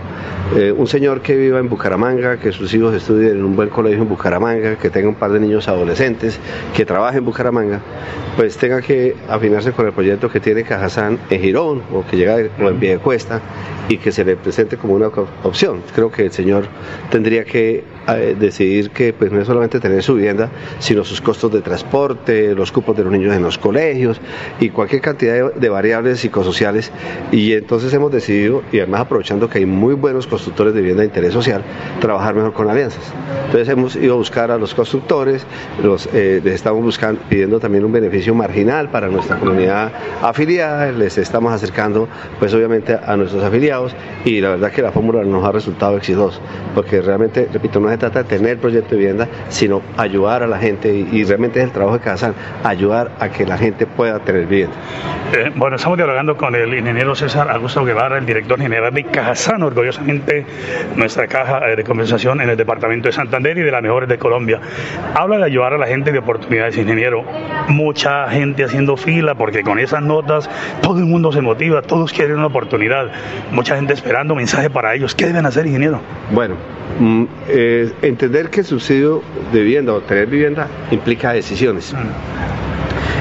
eh, 0.57 0.71
un 0.71 0.87
señor 0.87 1.23
que 1.23 1.35
viva 1.35 1.59
en 1.59 1.69
Bucaramanga, 1.69 2.37
que 2.37 2.53
sus 2.53 2.73
hijos 2.73 2.95
estudien 2.95 3.33
en 3.33 3.45
un 3.45 3.57
buen 3.57 3.69
colegio 3.69 4.01
en 4.01 4.09
Bucaramanga, 4.09 4.77
que 4.77 4.91
tenga 4.91 5.09
un 5.09 5.17
par 5.17 5.33
de 5.33 5.41
niños 5.41 5.67
adolescentes, 5.67 6.39
que 6.73 6.85
trabaje 6.85 7.19
en 7.19 7.25
Bucaramanga, 7.25 7.81
pues 8.37 8.57
tenga 8.59 8.81
que 8.81 9.17
afinarse 9.29 9.73
con 9.73 9.85
el 9.87 9.93
proyecto 9.93 10.31
que 10.31 10.39
tiene 10.39 10.62
Cajazán 10.62 11.19
en 11.31 11.41
Girón 11.41 11.83
o 11.93 12.07
que 12.07 12.17
llega 12.17 12.37
o 12.62 12.69
en 12.69 12.79
Viedecuesta 12.79 13.41
y 13.89 13.97
que 13.97 14.12
se 14.12 14.25
le 14.25 14.37
presente 14.37 14.77
como 14.77 14.95
una 14.95 15.09
opción. 15.43 15.83
Creo 15.97 16.12
que 16.12 16.27
el 16.27 16.33
señor 16.33 16.67
tendría 17.11 17.43
que 17.43 17.83
eh, 18.09 18.37
decidir 18.39 18.91
que 18.91 19.13
pues 19.13 19.31
no 19.31 19.41
es 19.41 19.47
solamente 19.47 19.79
tener 19.79 20.03
su 20.03 20.15
vivienda, 20.15 20.51
sino 20.79 21.05
sus 21.05 21.21
costos 21.21 21.53
de 21.53 21.61
transporte, 21.61 22.55
los 22.55 22.73
cupos 22.73 22.97
de 22.97 23.05
los 23.05 23.13
niños 23.13 23.35
en 23.35 23.43
los 23.43 23.59
colegios 23.59 24.21
y 24.59 24.71
cualquier 24.71 25.01
cantidad 25.01 25.53
de, 25.55 25.69
variables 25.69 26.21
psicosociales. 26.21 26.91
Y 27.31 27.53
entonces 27.53 27.93
hemos 27.95 28.11
decidido, 28.11 28.63
y 28.73 28.79
además 28.79 29.03
aprovechando 29.03 29.49
que 29.49 29.59
hay 29.59 29.67
muy 29.67 29.95
buenos 29.95 30.27
constructores 30.27 30.75
de 30.75 30.81
vivienda 30.81 31.03
de 31.03 31.09
interés 31.09 31.33
social, 31.33 31.63
trabajar 32.01 32.35
mejor 32.35 32.53
con 32.53 32.69
alianzas. 32.69 33.05
Entonces 33.47 33.69
hemos 33.69 33.95
ido 33.97 34.15
a 34.15 34.17
buscar 34.17 34.51
a 34.51 34.59
los 34.59 34.75
constructores, 34.75 35.47
los, 35.83 36.09
eh, 36.13 36.41
les 36.43 36.55
estamos 36.55 36.83
buscando, 36.83 37.21
pidiendo 37.29 37.61
también 37.61 37.85
un 37.85 37.93
beneficio 37.93 38.35
marginal 38.35 38.91
para 38.91 39.09
nuestra 39.09 39.39
comunidad 39.39 39.93
afiliada, 40.23 40.91
les 40.91 41.19
estamos 41.19 41.53
acercando 41.53 42.09
pues 42.39 42.53
obviamente 42.53 42.95
a 42.95 43.17
nuestros 43.17 43.45
afiliados 43.45 43.95
y 44.25 44.41
la 44.41 44.51
verdad 44.51 44.73
que 44.73 44.83
la 44.83 44.93
fórmula 44.93 45.23
nos 45.25 45.45
ha 45.45 45.53
resultado 45.53 45.97
exitosa, 45.97 46.41
porque 46.75 47.01
realmente, 47.01 47.49
repito, 47.53 47.81
no 47.81 47.92
se 47.93 47.99
trata 47.99 48.23
de 48.23 48.29
tener 48.29 48.59
proyecto 48.59 48.91
de 48.91 48.97
vivienda, 48.97 49.29
sino 49.49 49.83
ayudar 49.97 50.43
a 50.43 50.47
la 50.47 50.59
gente 50.59 50.93
y, 50.93 51.25
realmente 51.25 51.61
es 51.61 51.67
el 51.67 51.73
trabajo 51.73 51.99
de 51.99 52.05
Cajazán, 52.05 52.35
ayudar 52.65 53.13
a 53.21 53.29
que 53.29 53.45
la 53.45 53.59
gente 53.59 53.87
pueda 53.87 54.19
tener 54.21 54.47
vivienda. 54.47 54.75
Eh, 55.35 55.51
bueno, 55.55 55.77
estamos 55.77 55.99
dialogando 55.99 56.37
con 56.37 56.55
el 56.55 56.73
ingeniero 56.75 57.15
César 57.15 57.51
Augusto 57.51 57.85
Guevara, 57.85 58.19
el 58.19 58.27
director 58.27 58.59
general 58.59 58.93
de 58.95 59.05
Cajazán, 59.05 59.63
orgullosamente 59.63 60.47
nuestra 60.97 61.27
caja 61.27 61.61
de 61.61 61.85
compensación 61.85 62.41
en 62.41 62.51
el 62.51 62.57
departamento 62.57 63.09
de 63.09 63.13
Santander 63.13 63.57
y 63.59 63.63
de 63.63 63.71
las 63.71 63.83
mejores 63.83 64.09
de 64.09 64.19
Colombia. 64.19 64.61
Habla 65.15 65.39
de 65.39 65.45
ayudar 65.45 65.75
a 65.75 65.79
la 65.79 65.87
gente 65.87 66.13
de 66.13 66.19
oportunidades, 66.19 66.77
ingeniero. 66.77 67.25
Mucha 67.69 68.29
gente 68.31 68.65
haciendo 68.65 68.97
fila 68.97 69.35
porque 69.35 69.63
con 69.63 69.79
esas 69.79 70.03
notas 70.03 70.49
todo 70.81 70.99
el 70.99 71.07
mundo 71.07 71.31
se 71.33 71.41
motiva, 71.41 71.83
todos 71.83 72.13
quieren 72.13 72.39
una 72.39 72.47
oportunidad. 72.47 73.11
Mucha 73.51 73.77
gente 73.77 73.93
esperando 73.93 74.35
mensaje 74.35 74.71
para 74.71 74.95
ellos. 74.95 75.15
¿Qué 75.15 75.27
deben 75.27 75.47
hacer, 75.47 75.67
ingeniero? 75.67 76.01
Bueno, 76.31 76.57
Mm, 76.99 77.25
eh, 77.49 77.82
entender 78.03 78.51
que 78.51 78.61
el 78.61 78.67
subsidio 78.67 79.23
de 79.53 79.61
vivienda 79.61 79.93
o 79.95 80.01
tener 80.01 80.27
vivienda 80.27 80.69
implica 80.91 81.33
decisiones. 81.33 81.95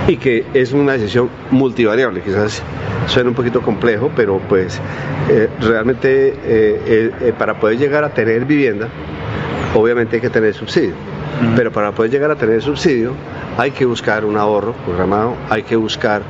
Y 0.07 0.17
que 0.17 0.45
es 0.53 0.73
una 0.73 0.93
decisión 0.93 1.29
multivariable, 1.51 2.21
quizás 2.21 2.63
suena 3.07 3.29
un 3.29 3.35
poquito 3.35 3.61
complejo, 3.61 4.11
pero 4.15 4.39
pues 4.49 4.79
eh, 5.29 5.47
realmente 5.59 6.33
eh, 6.43 7.33
para 7.37 7.59
poder 7.59 7.77
llegar 7.77 8.03
a 8.03 8.09
tener 8.09 8.45
vivienda, 8.45 8.87
obviamente 9.75 10.17
hay 10.17 10.21
que 10.21 10.29
tener 10.29 10.53
subsidio. 10.53 10.93
Pero 11.55 11.71
para 11.71 11.91
poder 11.91 12.11
llegar 12.11 12.31
a 12.31 12.35
tener 12.35 12.61
subsidio 12.61 13.13
hay 13.61 13.69
que 13.69 13.85
buscar 13.85 14.25
un 14.25 14.37
ahorro 14.37 14.73
programado, 14.73 15.35
hay 15.47 15.61
que 15.61 15.75
buscar 15.75 16.23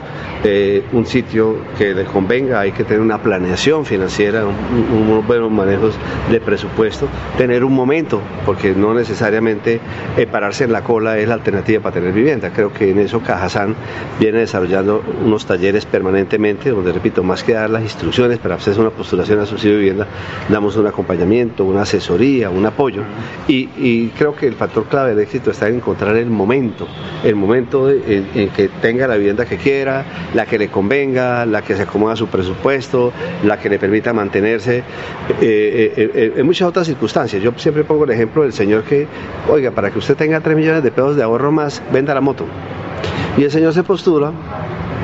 eh, 0.44 0.84
un 0.92 1.06
sitio 1.06 1.56
que 1.78 1.94
le 1.94 2.04
convenga, 2.04 2.60
hay 2.60 2.74
que 2.74 2.84
tener 2.84 3.00
una 3.00 3.20
planeación 3.20 3.86
financiera, 3.86 4.44
unos 4.46 5.26
buenos 5.26 5.50
manejos 5.50 5.96
de 6.30 6.42
presupuesto, 6.42 7.08
tener 7.38 7.64
un 7.64 7.74
momento, 7.74 8.20
porque 8.46 8.74
no 8.76 8.94
necesariamente 8.94 9.80
eh, 10.18 10.28
pararse 10.28 10.66
en 10.66 10.74
la 10.74 10.84
cola 10.84 11.20
es 11.20 11.28
la 11.30 11.36
alternativa 11.36 11.82
para 11.82 11.94
tener 11.94 12.12
vivienda. 12.12 12.50
Creo 12.50 12.74
que 12.74 12.92
en 12.92 13.00
eso 13.00 13.22
Cajazán 13.22 13.78
viene 14.20 14.40
desarrollando 14.40 15.02
unos 15.24 15.46
talleres 15.46 15.86
permanentemente, 15.86 16.72
donde, 16.72 16.92
repito, 16.92 17.24
más 17.24 17.46
que 17.46 17.54
dar 17.54 17.70
las 17.70 17.84
instrucciones 17.84 18.40
para 18.40 18.56
hacer 18.56 18.78
una 18.78 18.90
postulación 18.90 19.40
a 19.40 19.46
subsidio 19.46 19.76
de 19.76 19.80
vivienda, 19.80 20.08
damos 20.50 20.76
un 20.76 20.86
acompañamiento, 20.86 21.64
una 21.64 21.84
asesoría, 21.84 22.50
un 22.50 22.66
apoyo. 22.66 23.04
Y, 23.48 23.70
y 23.78 24.12
creo 24.18 24.36
que 24.36 24.48
el 24.48 24.56
factor 24.56 24.84
clave 24.88 25.12
del 25.12 25.20
éxito 25.20 25.52
está 25.52 25.70
en 25.70 25.76
encontrar 25.76 26.18
el 26.18 26.30
momento, 26.30 26.88
el 27.24 27.36
momento 27.36 27.90
en 27.90 28.50
que 28.50 28.70
tenga 28.82 29.08
la 29.08 29.16
vivienda 29.16 29.46
que 29.46 29.58
quiera, 29.58 30.06
la 30.34 30.46
que 30.46 30.58
le 30.58 30.70
convenga, 30.70 31.46
la 31.46 31.62
que 31.62 31.76
se 31.76 31.84
acomoda 31.84 32.14
a 32.14 32.16
su 32.16 32.28
presupuesto, 32.28 33.14
la 33.44 33.60
que 33.60 33.70
le 33.70 33.80
permita 33.80 34.14
mantenerse 34.14 34.78
eh, 34.80 34.84
eh, 35.42 36.12
eh, 36.14 36.34
en 36.38 36.46
muchas 36.46 36.68
otras 36.68 36.88
circunstancias. 36.88 37.42
Yo 37.42 37.52
siempre 37.58 37.84
pongo 37.84 38.06
el 38.06 38.12
ejemplo 38.12 38.44
del 38.44 38.54
señor 38.54 38.84
que, 38.84 39.08
oiga, 39.50 39.72
para 39.72 39.92
que 39.92 40.00
usted 40.00 40.16
tenga 40.16 40.40
3 40.40 40.56
millones 40.56 40.84
de 40.84 40.92
pesos 40.92 41.16
de 41.16 41.24
ahorro 41.24 41.52
más, 41.52 41.82
venda 41.92 42.14
la 42.14 42.22
moto. 42.22 42.46
Y 43.38 43.44
el 43.44 43.52
señor 43.52 43.74
se 43.74 43.84
postula 43.84 44.32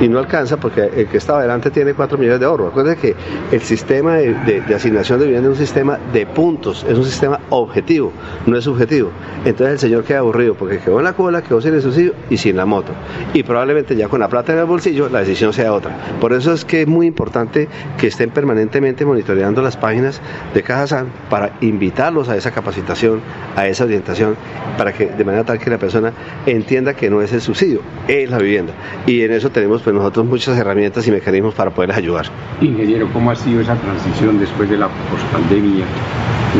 y 0.00 0.08
no 0.08 0.18
alcanza 0.18 0.56
porque 0.58 0.90
el 0.96 1.06
que 1.08 1.18
está 1.18 1.38
adelante 1.38 1.70
tiene 1.70 1.94
4 1.94 2.18
millones 2.18 2.40
de 2.40 2.46
ahorro. 2.46 2.68
Acuérdense 2.68 3.00
que 3.00 3.16
el 3.52 3.60
sistema 3.62 4.14
de, 4.14 4.62
asignación 4.74 5.18
de 5.18 5.26
vivienda 5.26 5.50
es 5.50 5.58
un 5.58 5.66
sistema 5.66 5.98
de 6.12 6.26
puntos, 6.26 6.84
es 6.88 6.96
un 6.96 7.04
sistema 7.04 7.40
objetivo, 7.50 8.12
no 8.46 8.56
es 8.56 8.64
subjetivo. 8.64 9.10
Entonces 9.44 9.74
el 9.74 9.78
señor 9.78 10.04
queda 10.04 10.20
aburrido 10.20 10.54
porque 10.54 10.78
quedó 10.78 10.98
en 10.98 11.04
la 11.04 11.14
cola, 11.14 11.42
quedó 11.42 11.60
sin 11.60 11.74
el 11.74 11.82
subsidio 11.82 12.14
y 12.30 12.36
sin 12.36 12.56
la 12.56 12.66
moto. 12.66 12.92
Y 13.34 13.42
probablemente 13.42 13.96
ya 13.96 14.08
con 14.08 14.20
la 14.20 14.28
plata 14.28 14.52
en 14.52 14.58
el 14.58 14.64
bolsillo 14.66 15.08
la 15.08 15.20
decisión 15.20 15.52
sea 15.52 15.72
otra. 15.72 15.96
Por 16.20 16.32
eso 16.32 16.52
es 16.52 16.64
que 16.64 16.82
es 16.82 16.88
muy 16.88 17.06
importante 17.06 17.68
que 17.98 18.06
estén 18.06 18.30
permanentemente 18.30 19.04
monitoreando 19.04 19.62
las 19.62 19.76
páginas 19.76 20.20
de 20.54 20.62
Cajasan 20.62 21.08
para 21.30 21.56
invitarlos 21.60 22.28
a 22.28 22.36
esa 22.36 22.50
capacitación, 22.50 23.20
a 23.56 23.66
esa 23.66 23.84
orientación, 23.84 24.36
para 24.76 24.92
que 24.92 25.06
de 25.06 25.24
manera 25.24 25.44
tal 25.44 25.58
que 25.58 25.70
la 25.70 25.78
persona 25.78 26.12
entienda 26.46 26.94
que 26.94 27.10
no 27.10 27.22
es 27.22 27.32
el 27.32 27.40
subsidio, 27.40 27.80
es 28.06 28.30
la 28.30 28.38
vivienda. 28.38 28.72
Y 29.06 29.22
en 29.22 29.32
eso 29.32 29.50
tenemos 29.50 29.82
pues 29.88 29.96
nosotros 29.96 30.26
muchas 30.26 30.58
herramientas 30.58 31.08
y 31.08 31.10
mecanismos 31.10 31.54
para 31.54 31.70
poderles 31.70 31.96
ayudar. 31.96 32.26
Ingeniero, 32.60 33.08
¿cómo 33.10 33.30
ha 33.30 33.34
sido 33.34 33.62
esa 33.62 33.74
transición 33.74 34.38
después 34.38 34.68
de 34.68 34.76
la 34.76 34.86
pospandemia? 35.10 35.86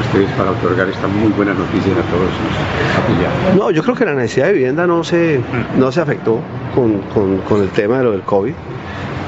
Ustedes 0.00 0.30
para 0.30 0.52
otorgar 0.52 0.88
esta 0.88 1.06
muy 1.08 1.30
buena 1.32 1.52
noticia 1.52 1.92
a 1.92 2.10
todos 2.10 2.30
sus 2.30 3.04
afiliados. 3.04 3.54
No, 3.54 3.70
yo 3.70 3.82
creo 3.82 3.94
que 3.94 4.06
la 4.06 4.14
necesidad 4.14 4.46
de 4.46 4.52
vivienda 4.54 4.86
no 4.86 5.04
se, 5.04 5.40
no 5.76 5.92
se 5.92 6.00
afectó 6.00 6.40
con, 6.74 7.00
con, 7.12 7.36
con 7.42 7.60
el 7.60 7.68
tema 7.68 7.98
de 7.98 8.04
lo 8.04 8.12
del 8.12 8.22
COVID. 8.22 8.54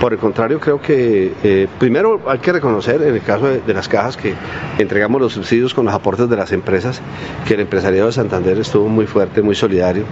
Por 0.00 0.14
el 0.14 0.18
contrario, 0.18 0.58
creo 0.58 0.80
que 0.80 1.34
eh, 1.44 1.68
primero 1.78 2.22
hay 2.26 2.38
que 2.38 2.52
reconocer 2.52 3.02
en 3.02 3.14
el 3.14 3.20
caso 3.20 3.48
de, 3.48 3.74
las 3.74 3.86
cajas 3.86 4.16
que 4.16 4.32
entregamos 4.78 5.20
los 5.20 5.34
subsidios 5.34 5.74
con 5.74 5.84
los 5.84 5.92
aportes 5.92 6.26
de 6.30 6.36
las 6.36 6.52
empresas, 6.52 7.02
que 7.46 7.52
el 7.52 7.60
empresariado 7.60 8.06
de 8.06 8.12
Santander 8.14 8.58
estuvo 8.58 8.88
muy 8.88 9.06
fuerte, 9.06 9.42
muy 9.42 9.54
solidario 9.54 10.04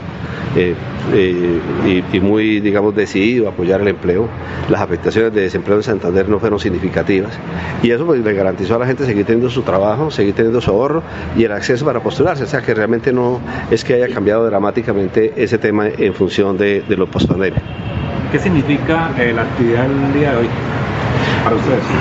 eh, 0.57 0.75
eh, 1.15 2.03
y, 2.13 2.21
muy, 2.21 2.61
digamos, 2.61 2.95
decidido 2.95 3.47
a 3.47 3.53
apoyar 3.53 3.81
el 3.81 3.89
empleo. 3.89 4.29
Las 4.69 4.83
afectaciones 4.83 5.33
de 5.33 5.41
desempleo 5.41 5.79
en 5.79 5.83
Santander 5.83 6.29
no 6.29 6.39
fueron 6.39 6.61
significativas 6.61 7.33
y 7.83 7.91
eso 7.91 8.05
pues, 8.05 8.23
le 8.23 8.35
garantizó 8.35 8.75
a 8.75 8.81
la 8.81 8.87
gente 8.87 9.07
seguir 9.07 9.25
teniendo 9.25 9.49
su 9.49 9.63
trabajo, 9.63 10.11
seguir 10.11 10.35
teniendo 10.35 10.61
su 10.61 10.71
ahorro 10.71 11.03
y 11.35 11.45
el 11.45 11.53
acceso 11.53 11.87
para 11.87 12.01
postularse. 12.01 12.45
O 12.45 12.47
sea 12.47 12.61
que 12.61 12.75
realmente 12.75 13.11
no 13.11 13.41
es 13.71 13.85
que 13.85 13.95
haya 13.95 14.13
cambiado 14.15 14.45
dramáticamente 14.45 15.33
ese 15.35 15.57
tema 15.57 15.89
en 15.89 16.13
función 16.13 16.59
de, 16.59 16.83
de 16.87 16.95
los 16.95 17.09
pospandemia. 17.09 17.63
¿Qué 18.31 18.39
significa 18.39 19.11
eh, 19.19 19.33
la 19.33 19.43
actividad 19.43 19.89
del 19.89 20.13
día 20.13 20.33
de 20.33 20.37
hoy 20.39 20.49
para 21.45 21.57
ustedes? 21.57 21.83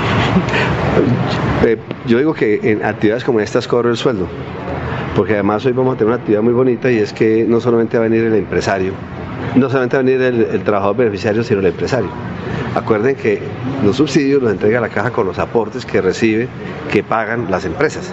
Eh, 1.64 1.76
yo 2.06 2.18
digo 2.18 2.34
que 2.34 2.60
en 2.62 2.84
actividades 2.84 3.24
como 3.24 3.40
estas 3.40 3.66
cobro 3.66 3.90
el 3.90 3.96
sueldo, 3.96 4.28
porque 5.16 5.34
además 5.34 5.66
hoy 5.66 5.72
vamos 5.72 5.94
a 5.94 5.98
tener 5.98 6.12
una 6.12 6.16
actividad 6.20 6.40
muy 6.40 6.52
bonita 6.52 6.90
y 6.90 6.98
es 6.98 7.12
que 7.12 7.44
no 7.48 7.60
solamente 7.60 7.98
va 7.98 8.04
a 8.04 8.08
venir 8.08 8.24
el 8.24 8.34
empresario, 8.34 8.92
no 9.56 9.68
solamente 9.68 9.96
va 9.96 10.02
a 10.02 10.04
venir 10.04 10.22
el 10.22 10.62
trabajador 10.62 10.96
beneficiario, 10.98 11.42
sino 11.42 11.58
el 11.58 11.66
empresario. 11.66 12.10
Acuerden 12.74 13.16
que 13.16 13.40
los 13.84 13.96
subsidios 13.96 14.42
los 14.42 14.52
entrega 14.52 14.80
la 14.80 14.88
caja 14.88 15.10
con 15.10 15.26
los 15.26 15.38
aportes 15.38 15.84
que 15.84 16.00
recibe, 16.00 16.48
que 16.92 17.02
pagan 17.02 17.50
las 17.50 17.64
empresas. 17.64 18.12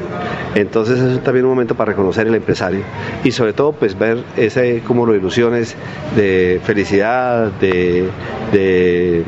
Entonces 0.55 0.99
es 0.99 1.23
también 1.23 1.45
un 1.45 1.51
momento 1.51 1.75
para 1.75 1.91
reconocer 1.91 2.27
el 2.27 2.35
empresario 2.35 2.81
y 3.23 3.31
sobre 3.31 3.53
todo 3.53 3.73
pues 3.73 3.97
ver 3.97 4.23
ese 4.37 4.81
como 4.87 5.05
de 5.05 5.17
ilusiones 5.17 5.75
de 6.15 6.61
felicidad, 6.63 7.51
de, 7.59 8.09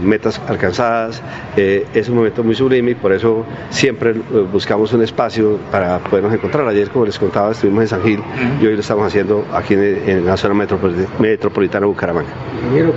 metas 0.02 0.42
alcanzadas. 0.48 1.22
Eh, 1.58 1.86
es 1.94 2.08
un 2.08 2.16
momento 2.16 2.44
muy 2.44 2.56
sublime 2.56 2.92
y 2.92 2.96
por 2.96 3.12
eso 3.12 3.46
siempre 3.70 4.12
eh, 4.12 4.48
buscamos 4.52 4.94
un 4.94 5.04
espacio 5.04 5.58
para 5.72 6.00
podernos 6.00 6.34
encontrar. 6.34 6.68
Ayer, 6.68 6.90
como 6.90 7.06
les 7.06 7.20
contaba, 7.20 7.52
estuvimos 7.52 7.84
en 7.84 7.88
San 7.88 8.04
Gil 8.04 8.22
y 8.62 8.66
hoy 8.66 8.74
lo 8.74 8.80
estamos 8.80 9.08
haciendo 9.08 9.46
aquí 9.54 9.74
en, 9.74 10.26
la 10.26 10.38
zona 10.38 10.54
metropolitana 10.54 11.82
de 11.82 11.88
Bucaramanga. 11.88 12.30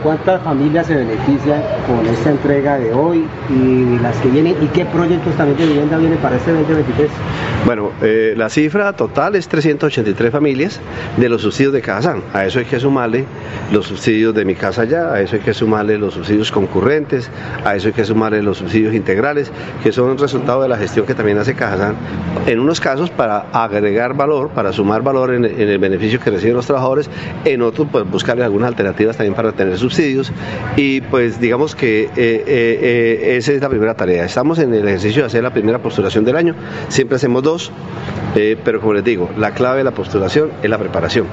¿cuántas 0.02 0.42
familias 0.42 0.86
se 0.86 0.94
benefician 0.94 1.62
con 1.86 1.99
esta 2.06 2.30
entrega 2.30 2.78
de 2.78 2.92
hoy 2.92 3.24
y 3.48 3.98
las 4.02 4.16
que 4.18 4.28
vienen 4.28 4.56
y 4.60 4.66
qué 4.68 4.84
proyectos 4.84 5.34
también 5.36 5.58
de 5.58 5.66
vivienda 5.66 5.98
viene 5.98 6.16
para 6.16 6.36
este 6.36 6.52
2023? 6.52 7.10
Bueno, 7.66 7.90
eh, 8.02 8.34
la 8.36 8.48
cifra 8.48 8.92
total 8.94 9.36
es 9.36 9.48
383 9.48 10.30
familias 10.32 10.80
de 11.16 11.28
los 11.28 11.42
subsidios 11.42 11.72
de 11.72 11.82
Cajazán. 11.82 12.22
A 12.32 12.46
eso 12.46 12.58
hay 12.58 12.64
que 12.64 12.80
sumarle 12.80 13.26
los 13.72 13.86
subsidios 13.86 14.34
de 14.34 14.44
mi 14.44 14.54
casa 14.54 14.84
ya, 14.84 15.12
a 15.12 15.20
eso 15.20 15.36
hay 15.36 15.42
que 15.42 15.54
sumarle 15.54 15.98
los 15.98 16.14
subsidios 16.14 16.50
concurrentes, 16.50 17.30
a 17.64 17.76
eso 17.76 17.88
hay 17.88 17.92
que 17.92 18.04
sumarle 18.04 18.42
los 18.42 18.58
subsidios 18.58 18.94
integrales, 18.94 19.52
que 19.82 19.92
son 19.92 20.16
resultado 20.18 20.62
de 20.62 20.68
la 20.68 20.76
gestión 20.76 21.06
que 21.06 21.14
también 21.14 21.38
hace 21.38 21.54
Cajazán, 21.54 21.96
en 22.46 22.60
unos 22.60 22.80
casos 22.80 23.10
para 23.10 23.46
agregar 23.52 24.14
valor, 24.14 24.50
para 24.50 24.72
sumar 24.72 25.02
valor 25.02 25.34
en, 25.34 25.44
el 25.44 25.78
beneficio 25.78 26.20
que 26.20 26.30
reciben 26.30 26.56
los 26.56 26.66
trabajadores, 26.66 27.10
en 27.44 27.62
otros 27.62 27.88
pues 27.90 28.08
buscarle 28.10 28.44
algunas 28.44 28.68
alternativas 28.68 29.16
también 29.16 29.34
para 29.34 29.52
tener 29.52 29.76
subsidios 29.78 30.32
y 30.76 31.00
pues 31.02 31.40
digamos 31.40 31.74
que 31.74 31.89
eh, 31.90 32.10
eh, 32.16 32.44
eh, 32.46 33.36
esa 33.36 33.52
es 33.52 33.60
la 33.60 33.68
primera 33.68 33.94
tarea. 33.94 34.24
Estamos 34.24 34.58
en 34.58 34.72
el 34.74 34.86
ejercicio 34.86 35.22
de 35.22 35.26
hacer 35.26 35.42
la 35.42 35.52
primera 35.52 35.78
postulación 35.78 36.24
del 36.24 36.36
año, 36.36 36.54
siempre 36.88 37.16
hacemos 37.16 37.42
dos, 37.42 37.72
pero 38.34 38.80
como 38.80 38.94
les 38.94 39.04
digo, 39.04 39.30
la 39.36 39.52
clave 39.52 39.78
de 39.78 39.84
la 39.84 39.90
postulación 39.90 40.50
es 40.62 40.70
la 40.70 40.78
preparación. 40.78 41.26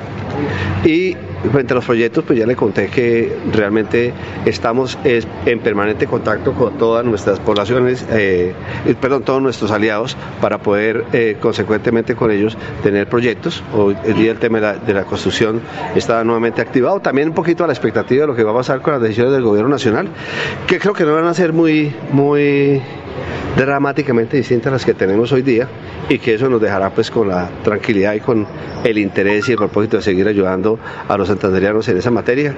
Y 0.84 1.16
frente 1.52 1.74
a 1.74 1.76
los 1.76 1.86
proyectos, 1.86 2.24
pues 2.26 2.40
ya 2.40 2.46
le 2.46 2.56
conté 2.56 2.88
que 2.88 3.36
realmente 3.54 4.14
estamos 4.46 4.98
en 5.04 5.60
permanente 5.60 6.08
contacto 6.08 6.54
con 6.54 6.78
todas 6.78 7.06
nuestras 7.06 7.40
poblaciones, 7.40 8.06
eh, 8.12 8.54
perdón, 9.00 9.24
todos 9.24 9.42
nuestros 9.42 9.72
aliados 9.72 10.18
para 10.42 10.60
poder 10.60 11.06
eh, 11.14 11.38
consecuentemente 11.40 12.16
con 12.16 12.32
ellos 12.32 12.58
tener 12.84 13.08
proyectos. 13.08 13.64
Hoy 13.74 13.96
el 14.04 14.16
día 14.16 14.32
el 14.32 14.40
tema 14.40 14.60
de 14.60 14.62
la, 14.62 14.74
de 14.76 14.94
la, 14.94 15.04
construcción 15.04 15.62
está 15.96 16.24
nuevamente 16.24 16.62
activado. 16.62 17.00
También 17.00 17.30
un 17.30 17.34
poquito 17.34 17.64
a 17.64 17.68
la 17.68 17.74
expectativa 17.74 18.22
de 18.22 18.28
lo 18.28 18.36
que 18.36 18.44
va 18.44 18.52
a 18.52 18.56
pasar 18.56 18.82
con 18.82 18.94
las 18.94 19.02
decisiones 19.02 19.34
del 19.34 19.44
gobierno 19.44 19.70
nacional, 19.70 20.08
que 20.68 20.80
creo 20.80 20.94
que 20.94 21.06
no 21.06 21.14
van 21.14 21.26
a 21.26 21.34
ser 21.34 21.54
muy, 21.54 21.94
muy 22.12 22.82
dramáticamente 23.56 24.38
distintas 24.38 24.68
a 24.68 24.72
las 24.72 24.86
que 24.86 24.94
tenemos 24.94 25.32
hoy 25.32 25.42
día 25.42 25.68
y 26.10 26.20
que 26.20 26.36
eso 26.36 26.50
nos 26.50 26.62
dejará 26.62 26.90
pues 26.90 27.10
con 27.10 27.28
la 27.28 27.50
tranquilidad 27.64 28.14
y 28.14 28.20
con 28.20 28.46
el 28.84 28.98
interés 28.98 29.50
y 29.50 29.54
el 29.54 29.58
propósito 29.58 29.98
de 29.98 30.04
seguir 30.04 30.28
ayudando 30.28 30.80
a 31.08 31.18
los 31.18 31.28
santanderianos 31.28 31.88
en 31.90 31.98
esa 31.98 32.12
materia 32.12 32.56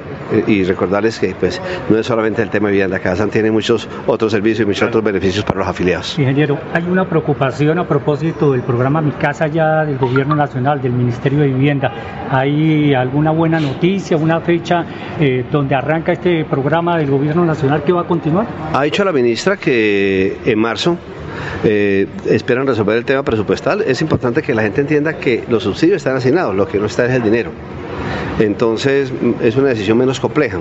y 0.48 0.64
recordarles 0.64 1.20
que 1.20 1.36
pues 1.40 1.62
no 1.90 1.98
es 1.98 2.06
solamente 2.06 2.42
el 2.42 2.50
tema 2.50 2.68
de 2.68 2.74
vivienda, 2.74 3.00
cada 3.00 3.20
tiene 3.28 3.52
muchos 3.52 3.88
otros 4.08 4.32
servicios 4.32 4.66
y 4.66 4.66
muchos 4.66 4.88
otros 4.88 5.04
beneficios 5.04 5.44
para 5.44 5.60
los 5.60 5.68
afiliados. 5.68 6.18
Ingeniero, 6.18 6.58
hay 6.74 6.84
una 6.84 7.08
preocupación 7.08 7.80
a 7.80 7.88
propósito 7.88 8.54
del 8.54 8.62
programa 8.62 9.02
Mi 9.02 9.12
Casa 9.12 9.48
ya 9.48 9.86
del 9.86 9.98
Gobierno 9.98 10.36
Nacional, 10.36 10.82
del 10.82 10.94
Ministerio 10.94 11.40
de 11.40 11.48
Vivienda. 11.48 11.92
¿Hay 12.30 12.94
alguna 12.94 13.32
buena 13.32 13.60
noticia, 13.60 14.18
una 14.18 14.40
fecha 14.42 14.86
eh, 15.20 15.46
donde 15.52 15.76
arranca 15.76 16.14
este 16.14 16.46
programa 16.46 16.98
del 16.98 17.10
Gobierno 17.10 17.46
Nacional 17.46 17.84
que 17.84 17.92
va 17.92 18.02
a 18.02 18.08
continuar? 18.08 18.48
Ha 18.74 18.84
dicho 18.84 19.04
la 19.04 19.12
ministra 19.12 19.58
que 19.58 20.38
en 20.52 20.60
marzo 20.60 20.98
eh, 21.64 22.08
esperan 22.26 22.68
resolver 22.68 22.98
el 22.98 23.06
tema 23.06 23.24
presupuestal, 23.24 23.82
es 23.82 24.02
importante 24.02 24.42
que 24.42 24.54
la 24.54 24.64
gente 24.64 24.82
entienda 24.82 25.18
que 25.18 25.44
los 25.50 25.64
subsidios 25.64 25.98
están 25.98 26.16
asignados, 26.16 26.56
lo 26.56 26.68
que 26.68 26.80
no 26.80 26.86
está 26.86 27.06
es 27.06 27.14
el 27.14 27.24
dinero. 27.24 27.52
Entonces 28.40 29.12
es 29.42 29.56
una 29.56 29.70
decisión 29.70 29.98
menos 29.98 30.20
compleja. 30.20 30.60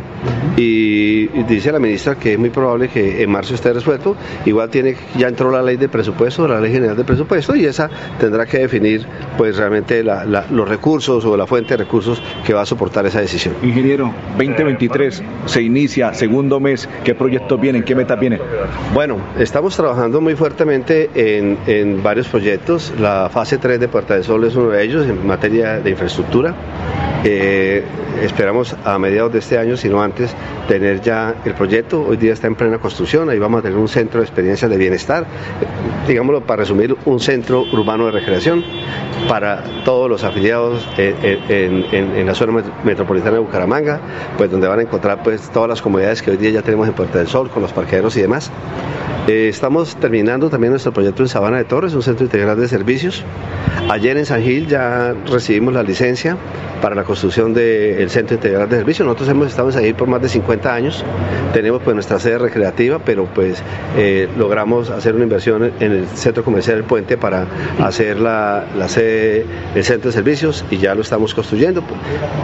Y 0.57 1.27
dice 1.45 1.71
la 1.71 1.79
ministra 1.79 2.17
que 2.17 2.33
es 2.33 2.39
muy 2.39 2.51
probable 2.51 2.89
que 2.89 3.23
en 3.23 3.31
marzo 3.31 3.55
esté 3.55 3.73
resuelto. 3.73 4.17
Igual 4.45 4.71
tiene, 4.71 4.97
ya 5.17 5.29
entró 5.29 5.51
la 5.51 5.63
ley 5.63 5.77
de 5.77 5.89
presupuesto, 5.89 6.49
la 6.49 6.61
ley 6.61 6.73
general 6.73 6.97
de 6.97 7.05
presupuesto, 7.05 7.55
y 7.55 7.65
esa 7.65 7.89
tendrá 8.19 8.47
que 8.47 8.59
definir 8.59 9.07
pues 9.37 9.57
realmente 9.57 10.03
los 10.03 10.69
recursos 10.69 11.25
o 11.25 11.37
la 11.37 11.47
fuente 11.47 11.75
de 11.75 11.85
recursos 11.85 12.23
que 12.45 12.53
va 12.53 12.63
a 12.63 12.67
soportar 12.67 13.07
esa 13.07 13.21
decisión. 13.21 13.55
Ingeniero, 13.63 14.13
2023 14.37 15.23
se 15.47 15.63
inicia, 15.63 16.13
segundo 16.15 16.59
mes, 16.59 16.89
¿qué 17.05 17.15
proyectos 17.15 17.61
vienen? 17.61 17.85
¿Qué 17.85 17.95
metas 17.95 18.19
vienen? 18.19 18.41
Bueno, 18.93 19.19
estamos 19.39 19.77
trabajando 19.77 20.21
muy 20.21 20.35
fuertemente 20.35 21.11
en, 21.15 21.59
en 21.67 22.03
varios 22.03 22.27
proyectos. 22.29 22.93
La 23.01 23.29
fase 23.33 23.59
3 23.59 23.79
de 23.79 23.89
Puerta 23.89 24.15
del 24.15 24.25
Sol 24.25 24.45
es 24.45 24.57
uno 24.57 24.71
de 24.71 24.83
ellos 24.83 25.07
en 25.07 25.27
materia 25.27 25.79
de 25.79 25.91
infraestructura. 25.91 26.55
Eh, 27.31 27.85
esperamos 28.23 28.75
a 28.87 28.99
mediados 28.99 29.31
de 29.31 29.41
este 29.41 29.59
año, 29.59 29.77
si 29.77 29.91
no 29.91 30.03
antes, 30.03 30.35
tener 30.67 31.03
ya 31.03 31.35
el 31.45 31.53
proyecto. 31.53 32.01
Hoy 32.01 32.17
día 32.17 32.33
está 32.33 32.47
en 32.47 32.55
plena 32.55 32.79
construcción, 32.79 33.29
ahí 33.29 33.39
vamos 33.39 33.59
a 33.59 33.63
tener 33.63 33.77
un 33.77 33.89
centro 33.89 34.21
de 34.21 34.27
experiencias 34.27 34.71
de 34.71 34.79
bienestar, 34.79 35.27
digámoslo 36.07 36.41
para 36.47 36.61
resumir, 36.61 36.97
un 37.05 37.21
centro 37.21 37.67
urbano 37.71 38.07
de 38.07 38.13
recreación 38.13 38.65
para 39.29 39.63
todos 39.85 40.09
los 40.09 40.25
afiliados 40.25 40.89
en, 40.97 42.27
la 42.27 42.35
zona 42.35 42.65
metropolitana 42.83 43.33
de 43.33 43.41
Bucaramanga, 43.41 44.01
pues 44.39 44.51
donde 44.51 44.67
van 44.67 44.79
a 44.79 44.83
encontrar 44.83 45.23
pues 45.23 45.51
todas 45.51 45.69
las 45.69 45.83
comodidades 45.83 46.23
que 46.23 46.31
hoy 46.31 46.39
día 46.39 46.49
ya 46.49 46.63
tenemos 46.63 46.89
en 46.89 46.95
Puerta 46.95 47.19
del 47.19 47.29
Sol, 47.29 47.51
con 47.51 47.61
los 47.61 47.75
parqueaderos 47.75 48.17
y 48.17 48.23
demás. 48.23 48.51
Eh, 49.27 49.49
estamos 49.51 49.97
terminando 49.97 50.49
también 50.49 50.71
nuestro 50.71 50.93
proyecto 50.95 51.23
en 51.23 51.29
Sabana 51.29 51.59
de 51.59 51.65
Torres, 51.65 51.93
un 51.93 52.03
centro 52.03 52.25
integral 52.25 52.59
de 52.59 52.69
servicios. 52.69 53.23
Ayer 53.91 54.19
en 54.19 54.27
San 54.27 54.43
Gil 54.43 54.67
ya 54.67 55.15
recibimos 55.31 55.73
la 55.73 55.83
licencia 55.83 56.37
para 56.83 56.95
la 56.95 57.05
construcción 57.05 57.55
del 57.55 58.09
Centro 58.11 58.37
Integral 58.37 58.69
de 58.69 58.77
Servicios. 58.77 59.07
Nosotros 59.07 59.29
hemos 59.31 59.49
estado 59.49 59.71
en 59.79 59.95
por 59.95 60.09
más 60.09 60.21
de 60.23 60.29
50 60.29 60.75
años, 60.75 61.05
tenemos 61.53 61.83
pues 61.83 61.95
nuestra 61.95 62.19
sede 62.19 62.39
recreativa, 62.39 62.99
pero 62.99 63.25
pues 63.25 63.63
eh, 63.97 64.29
logramos 64.37 64.91
hacer 64.91 65.15
una 65.15 65.25
inversión 65.25 65.73
en 65.81 65.93
el 65.93 66.07
Centro 66.09 66.45
Comercial 66.45 66.77
del 66.77 66.85
Puente 66.85 67.17
para 67.17 67.47
hacer 67.83 68.21
la, 68.21 68.67
sede 68.89 69.47
del 69.75 69.85
Centro 69.85 70.11
de 70.11 70.15
Servicios 70.15 70.65
y 70.71 70.77
ya 70.77 70.95
lo 70.95 71.01
estamos 71.01 71.35
construyendo 71.35 71.83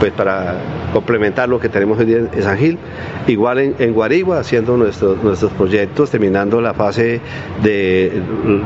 pues 0.01 0.13
para 0.13 0.57
complementar 0.93 1.49
lo 1.49 1.61
que 1.61 1.69
tenemos 1.69 1.99
hoy 1.99 2.07
día 2.07 2.19
en 2.33 2.43
San 2.43 2.59
Gil. 2.59 2.79
Igual 3.27 3.75
en, 3.79 3.93
Guarigua, 3.93 4.41
haciendo 4.41 4.77
nuestros, 4.77 5.23
nuestros 5.23 5.53
proyectos, 5.53 6.11
terminando 6.11 6.61
la 6.61 6.75
fase 6.75 7.21
de, 7.63 8.23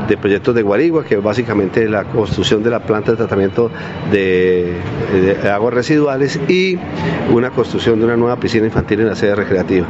de 0.07 0.17
proyectos 0.17 0.55
de 0.55 0.61
Guarigua, 0.63 1.03
que 1.03 1.17
básicamente 1.17 1.87
la 1.87 2.05
construcción 2.05 2.48
de 2.57 2.69
la 2.69 2.79
planta 2.79 3.11
de 3.11 3.17
tratamiento 3.17 3.69
de, 4.11 4.73
de 5.13 5.49
aguas 5.49 5.73
residuales 5.73 6.39
y 6.47 6.79
una 7.31 7.51
construcción 7.51 7.99
de 7.99 8.05
una 8.05 8.17
nueva 8.17 8.37
piscina 8.39 8.65
infantil 8.65 9.01
en 9.01 9.07
la 9.07 9.15
sede 9.15 9.35
recreativa. 9.35 9.85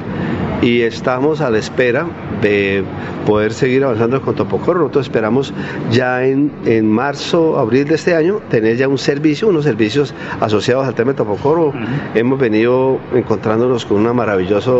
Y 0.62 0.82
estamos 0.82 1.39
a 1.39 1.50
la 1.50 1.58
espera 1.58 2.06
de 2.41 2.84
poder 3.25 3.54
seguir 3.54 3.84
avanzando 3.84 4.21
con 4.21 4.36
Topocoro. 4.36 4.80
Nosotros 4.80 5.08
esperamos 5.08 5.54
ya 5.91 6.23
en, 6.25 6.52
en 6.65 6.89
marzo, 6.89 7.60
abril 7.60 7.88
de 7.88 7.95
este 7.95 8.15
año 8.15 8.41
tener 8.49 8.78
ya 8.78 8.88
un 8.88 8.97
servicio, 8.97 9.49
unos 9.49 9.65
servicios 9.65 10.13
asociados 10.39 10.88
al 10.88 10.95
tema 10.95 11.12
de 11.12 11.17
Topocoro. 11.17 11.73
Hemos 12.15 12.39
venido 12.39 12.99
encontrándonos 13.13 13.86
con 13.86 13.97
una 13.97 14.13
maravillosa 14.13 14.71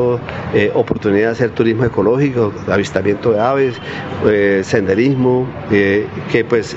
eh, 0.54 0.72
oportunidad 0.74 1.28
de 1.28 1.32
hacer 1.32 1.50
turismo 1.52 1.86
ecológico, 1.86 2.54
avistamiento 2.68 3.32
de 3.32 3.40
aves, 3.40 3.76
eh, 4.26 4.62
senderismo, 4.64 5.48
eh, 5.72 6.08
que 6.32 6.44
pues 6.44 6.76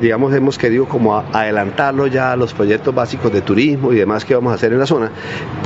digamos 0.00 0.34
hemos 0.34 0.58
querido 0.58 0.86
como 0.86 1.16
adelantarlo 1.16 2.06
ya 2.06 2.32
a 2.32 2.36
los 2.36 2.52
proyectos 2.54 2.94
básicos 2.94 3.32
de 3.32 3.40
turismo 3.40 3.92
y 3.92 3.96
demás 3.96 4.24
que 4.24 4.34
vamos 4.34 4.52
a 4.52 4.54
hacer 4.54 4.72
en 4.72 4.78
la 4.78 4.86
zona, 4.86 5.10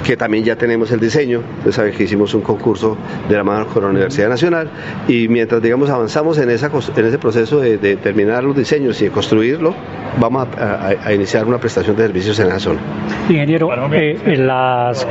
que 0.05 0.17
también 0.17 0.45
ya 0.45 0.57
tenemos 0.57 0.91
el 0.91 1.01
diseño, 1.01 1.43
ustedes 1.59 1.75
saben 1.75 1.95
que 1.95 2.05
hicimos 2.05 2.35
un 2.35 2.43
curso 2.43 2.97
de 3.29 3.37
la 3.37 3.45
mano 3.45 3.67
con 3.67 3.83
la 3.83 3.91
Universidad 3.91 4.29
Nacional 4.29 4.40
y 5.09 5.29
mientras 5.29 5.63
digamos 5.63 5.91
avanzamos 5.91 6.39
en, 6.39 6.51
esa, 6.51 6.71
en 6.97 7.07
ese 7.07 7.19
proceso 7.19 7.61
de, 7.61 7.97
terminar 7.97 8.45
los 8.45 8.57
diseños 8.57 9.01
y 9.01 9.07
de 9.07 9.11
construirlo, 9.11 9.75
vamos 10.19 10.49
a, 10.57 11.13
iniciar 11.13 11.47
una 11.47 11.59
prestación 11.59 11.97
de 11.97 12.05
servicios 12.05 12.39
en 12.41 12.49
esa 12.49 12.61
zona. 12.61 12.81
Ingeniero, 13.29 13.71
eh, 13.93 14.37
las, 14.37 15.07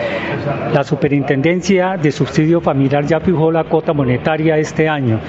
la 0.73 0.83
Superintendencia 0.83 1.97
de 2.01 2.11
Subsidio 2.11 2.61
Familiar 2.61 3.05
ya 3.05 3.19
fijó 3.19 3.51
la 3.51 3.63
cuota 3.65 3.93
monetaria 3.93 4.57
este 4.57 4.87
año 4.87 5.19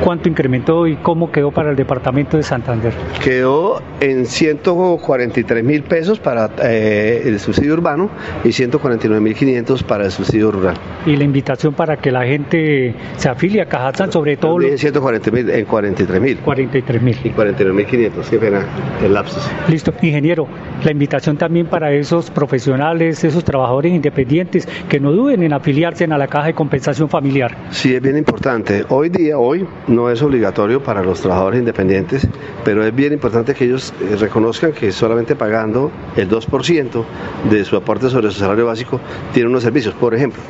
cuánto 0.00 0.28
incrementó 0.28 0.86
y 0.86 0.96
cómo 0.96 1.30
quedó 1.30 1.50
para 1.50 1.70
el 1.70 1.76
departamento 1.76 2.36
de 2.36 2.42
Santander. 2.42 2.92
Quedó 3.22 3.80
en 4.00 4.26
143 4.26 5.64
mil 5.64 5.82
pesos 5.82 6.18
para 6.18 6.50
eh, 6.62 7.22
el 7.26 7.38
subsidio 7.38 7.74
urbano 7.74 8.10
y 8.44 8.52
149 8.52 9.20
mil 9.20 9.34
500 9.34 9.82
para 9.82 10.04
el 10.04 10.10
subsidio 10.10 10.50
rural. 10.50 10.74
Y 11.06 11.16
la 11.16 11.24
invitación 11.24 11.74
para 11.74 11.96
que 11.96 12.10
la 12.10 12.24
gente 12.24 12.94
se 13.16 13.28
afilie 13.30 13.62
a 13.62 13.66
Cajazán, 13.66 14.12
sobre 14.12 14.36
todo... 14.36 14.60
En 14.60 14.78
140 14.78 15.30
mil, 15.30 15.50
en 15.50 15.64
43 15.64 16.20
mil. 16.20 16.38
43 16.38 17.02
mil. 17.02 17.16
Y 17.24 17.30
49 17.30 17.76
mil 17.76 17.86
500, 17.86 18.28
qué 18.28 18.38
pena 18.38 18.66
el 19.02 19.14
lapsus. 19.14 19.42
Listo, 19.68 19.92
ingeniero, 20.02 20.46
la 20.84 20.92
invitación 20.92 21.36
también 21.36 21.66
para 21.66 21.92
esos 21.92 22.30
profesionales, 22.30 23.24
esos 23.24 23.44
trabajadores 23.44 23.92
independientes 23.92 24.68
que 24.88 25.00
no 25.00 25.12
duden 25.12 25.42
en 25.42 25.52
afiliarse 25.52 26.04
a 26.04 26.18
la 26.18 26.28
Caja 26.28 26.48
de 26.48 26.54
Compensación 26.54 27.08
Familiar. 27.08 27.56
Sí, 27.70 27.94
es 27.94 28.02
bien 28.02 28.16
importante. 28.16 28.84
Hoy 28.88 29.08
día, 29.08 29.38
hoy, 29.38 29.66
no 29.86 30.10
es 30.10 30.22
obligatorio 30.22 30.82
para 30.82 31.02
los 31.02 31.20
trabajadores 31.20 31.60
independientes, 31.60 32.26
pero 32.64 32.84
es 32.84 32.94
bien 32.94 33.12
importante 33.12 33.54
que 33.54 33.64
ellos 33.64 33.92
eh, 34.00 34.16
reconozcan 34.16 34.72
que 34.72 34.92
solamente 34.92 35.36
pagando 35.36 35.90
el 36.16 36.28
2% 36.28 37.04
de 37.50 37.64
su 37.64 37.76
aporte 37.76 38.08
sobre 38.08 38.30
su 38.30 38.40
salario 38.40 38.66
básico 38.66 39.00
tienen 39.32 39.50
unos 39.50 39.62
servicios. 39.62 39.94
Por 39.94 40.14
ejemplo, 40.14 40.40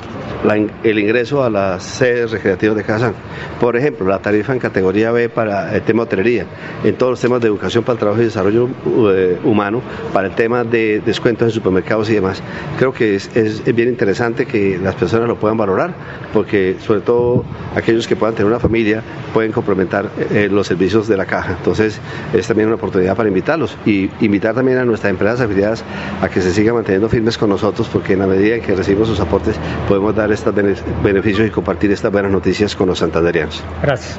el 0.84 0.98
ingreso 0.98 1.44
a 1.44 1.50
las 1.50 1.82
sedes 1.82 2.30
recreativas 2.30 2.69
de 2.74 2.85
Kazán. 2.85 3.14
Por 3.61 3.76
ejemplo, 3.76 4.06
la 4.06 4.18
tarifa 4.20 4.52
en 4.52 4.59
categoría 4.59 5.12
B 5.12 5.28
para 5.28 5.74
el 5.74 5.83
tema 5.83 6.02
de 6.02 6.06
hotelería, 6.06 6.46
en 6.85 6.94
todos 6.96 7.12
los 7.12 7.20
temas 7.20 7.40
de 7.40 7.48
educación 7.48 7.85
para 7.85 7.94
el 7.94 7.98
trabajo 7.98 8.20
y 8.20 8.24
desarrollo 8.24 8.68
eh, 9.12 9.38
humano, 9.44 9.83
para 10.12 10.28
el 10.28 10.35
tema 10.35 10.64
de 10.64 11.00
descuentos 11.04 11.48
en 11.48 11.52
supermercados 11.52 12.11
y 12.11 12.14
demás. 12.14 12.42
Creo 12.78 12.92
que 12.92 13.14
es, 13.14 13.64
bien 13.74 13.88
interesante 13.88 14.46
que 14.46 14.78
las 14.83 14.94
personas 14.94 15.28
lo 15.28 15.37
puedan 15.37 15.56
valorar, 15.56 15.94
porque 16.33 16.76
sobre 16.80 17.00
todo 17.00 17.44
aquellos 17.74 18.06
que 18.06 18.16
puedan 18.16 18.35
tener 18.35 18.50
una 18.50 18.61
familia 18.61 19.02
pueden 19.33 19.52
complementar 19.52 20.11
eh, 20.30 20.48
los 20.50 20.66
servicios 20.66 21.09
de 21.09 21.16
la 21.16 21.26
caja. 21.26 21.54
Entonces, 21.56 22.00
es 22.33 22.46
también 22.46 22.68
una 22.68 22.76
oportunidad 22.76 23.16
para 23.16 23.28
invitarlos 23.28 23.76
y 23.87 24.11
invitar 24.20 24.54
también 24.54 24.78
a 24.78 24.85
nuestras 24.85 25.11
empresas 25.11 25.40
afiliadas 25.40 25.85
a 26.20 26.28
que 26.28 26.40
se 26.40 26.52
sigan 26.52 26.74
manteniendo 26.74 27.09
firmes 27.09 27.38
con 27.38 27.50
nosotros, 27.50 27.88
porque 27.92 28.14
en 28.14 28.20
la 28.20 28.26
medida 28.26 28.56
en 28.56 28.62
que 28.62 28.74
recibimos 28.74 29.09
sus 29.09 29.20
aportes 29.20 29.56
podemos 29.88 30.14
dar 30.14 30.33
estos 30.33 30.54
beneficios 31.02 31.46
y 31.46 31.50
compartir 31.50 31.90
estas 31.92 32.11
buenas 32.12 32.33
noticias 32.33 32.59
con 32.76 32.88
los 32.88 32.98
santanderianos. 32.98 33.62
Gracias. 33.82 34.18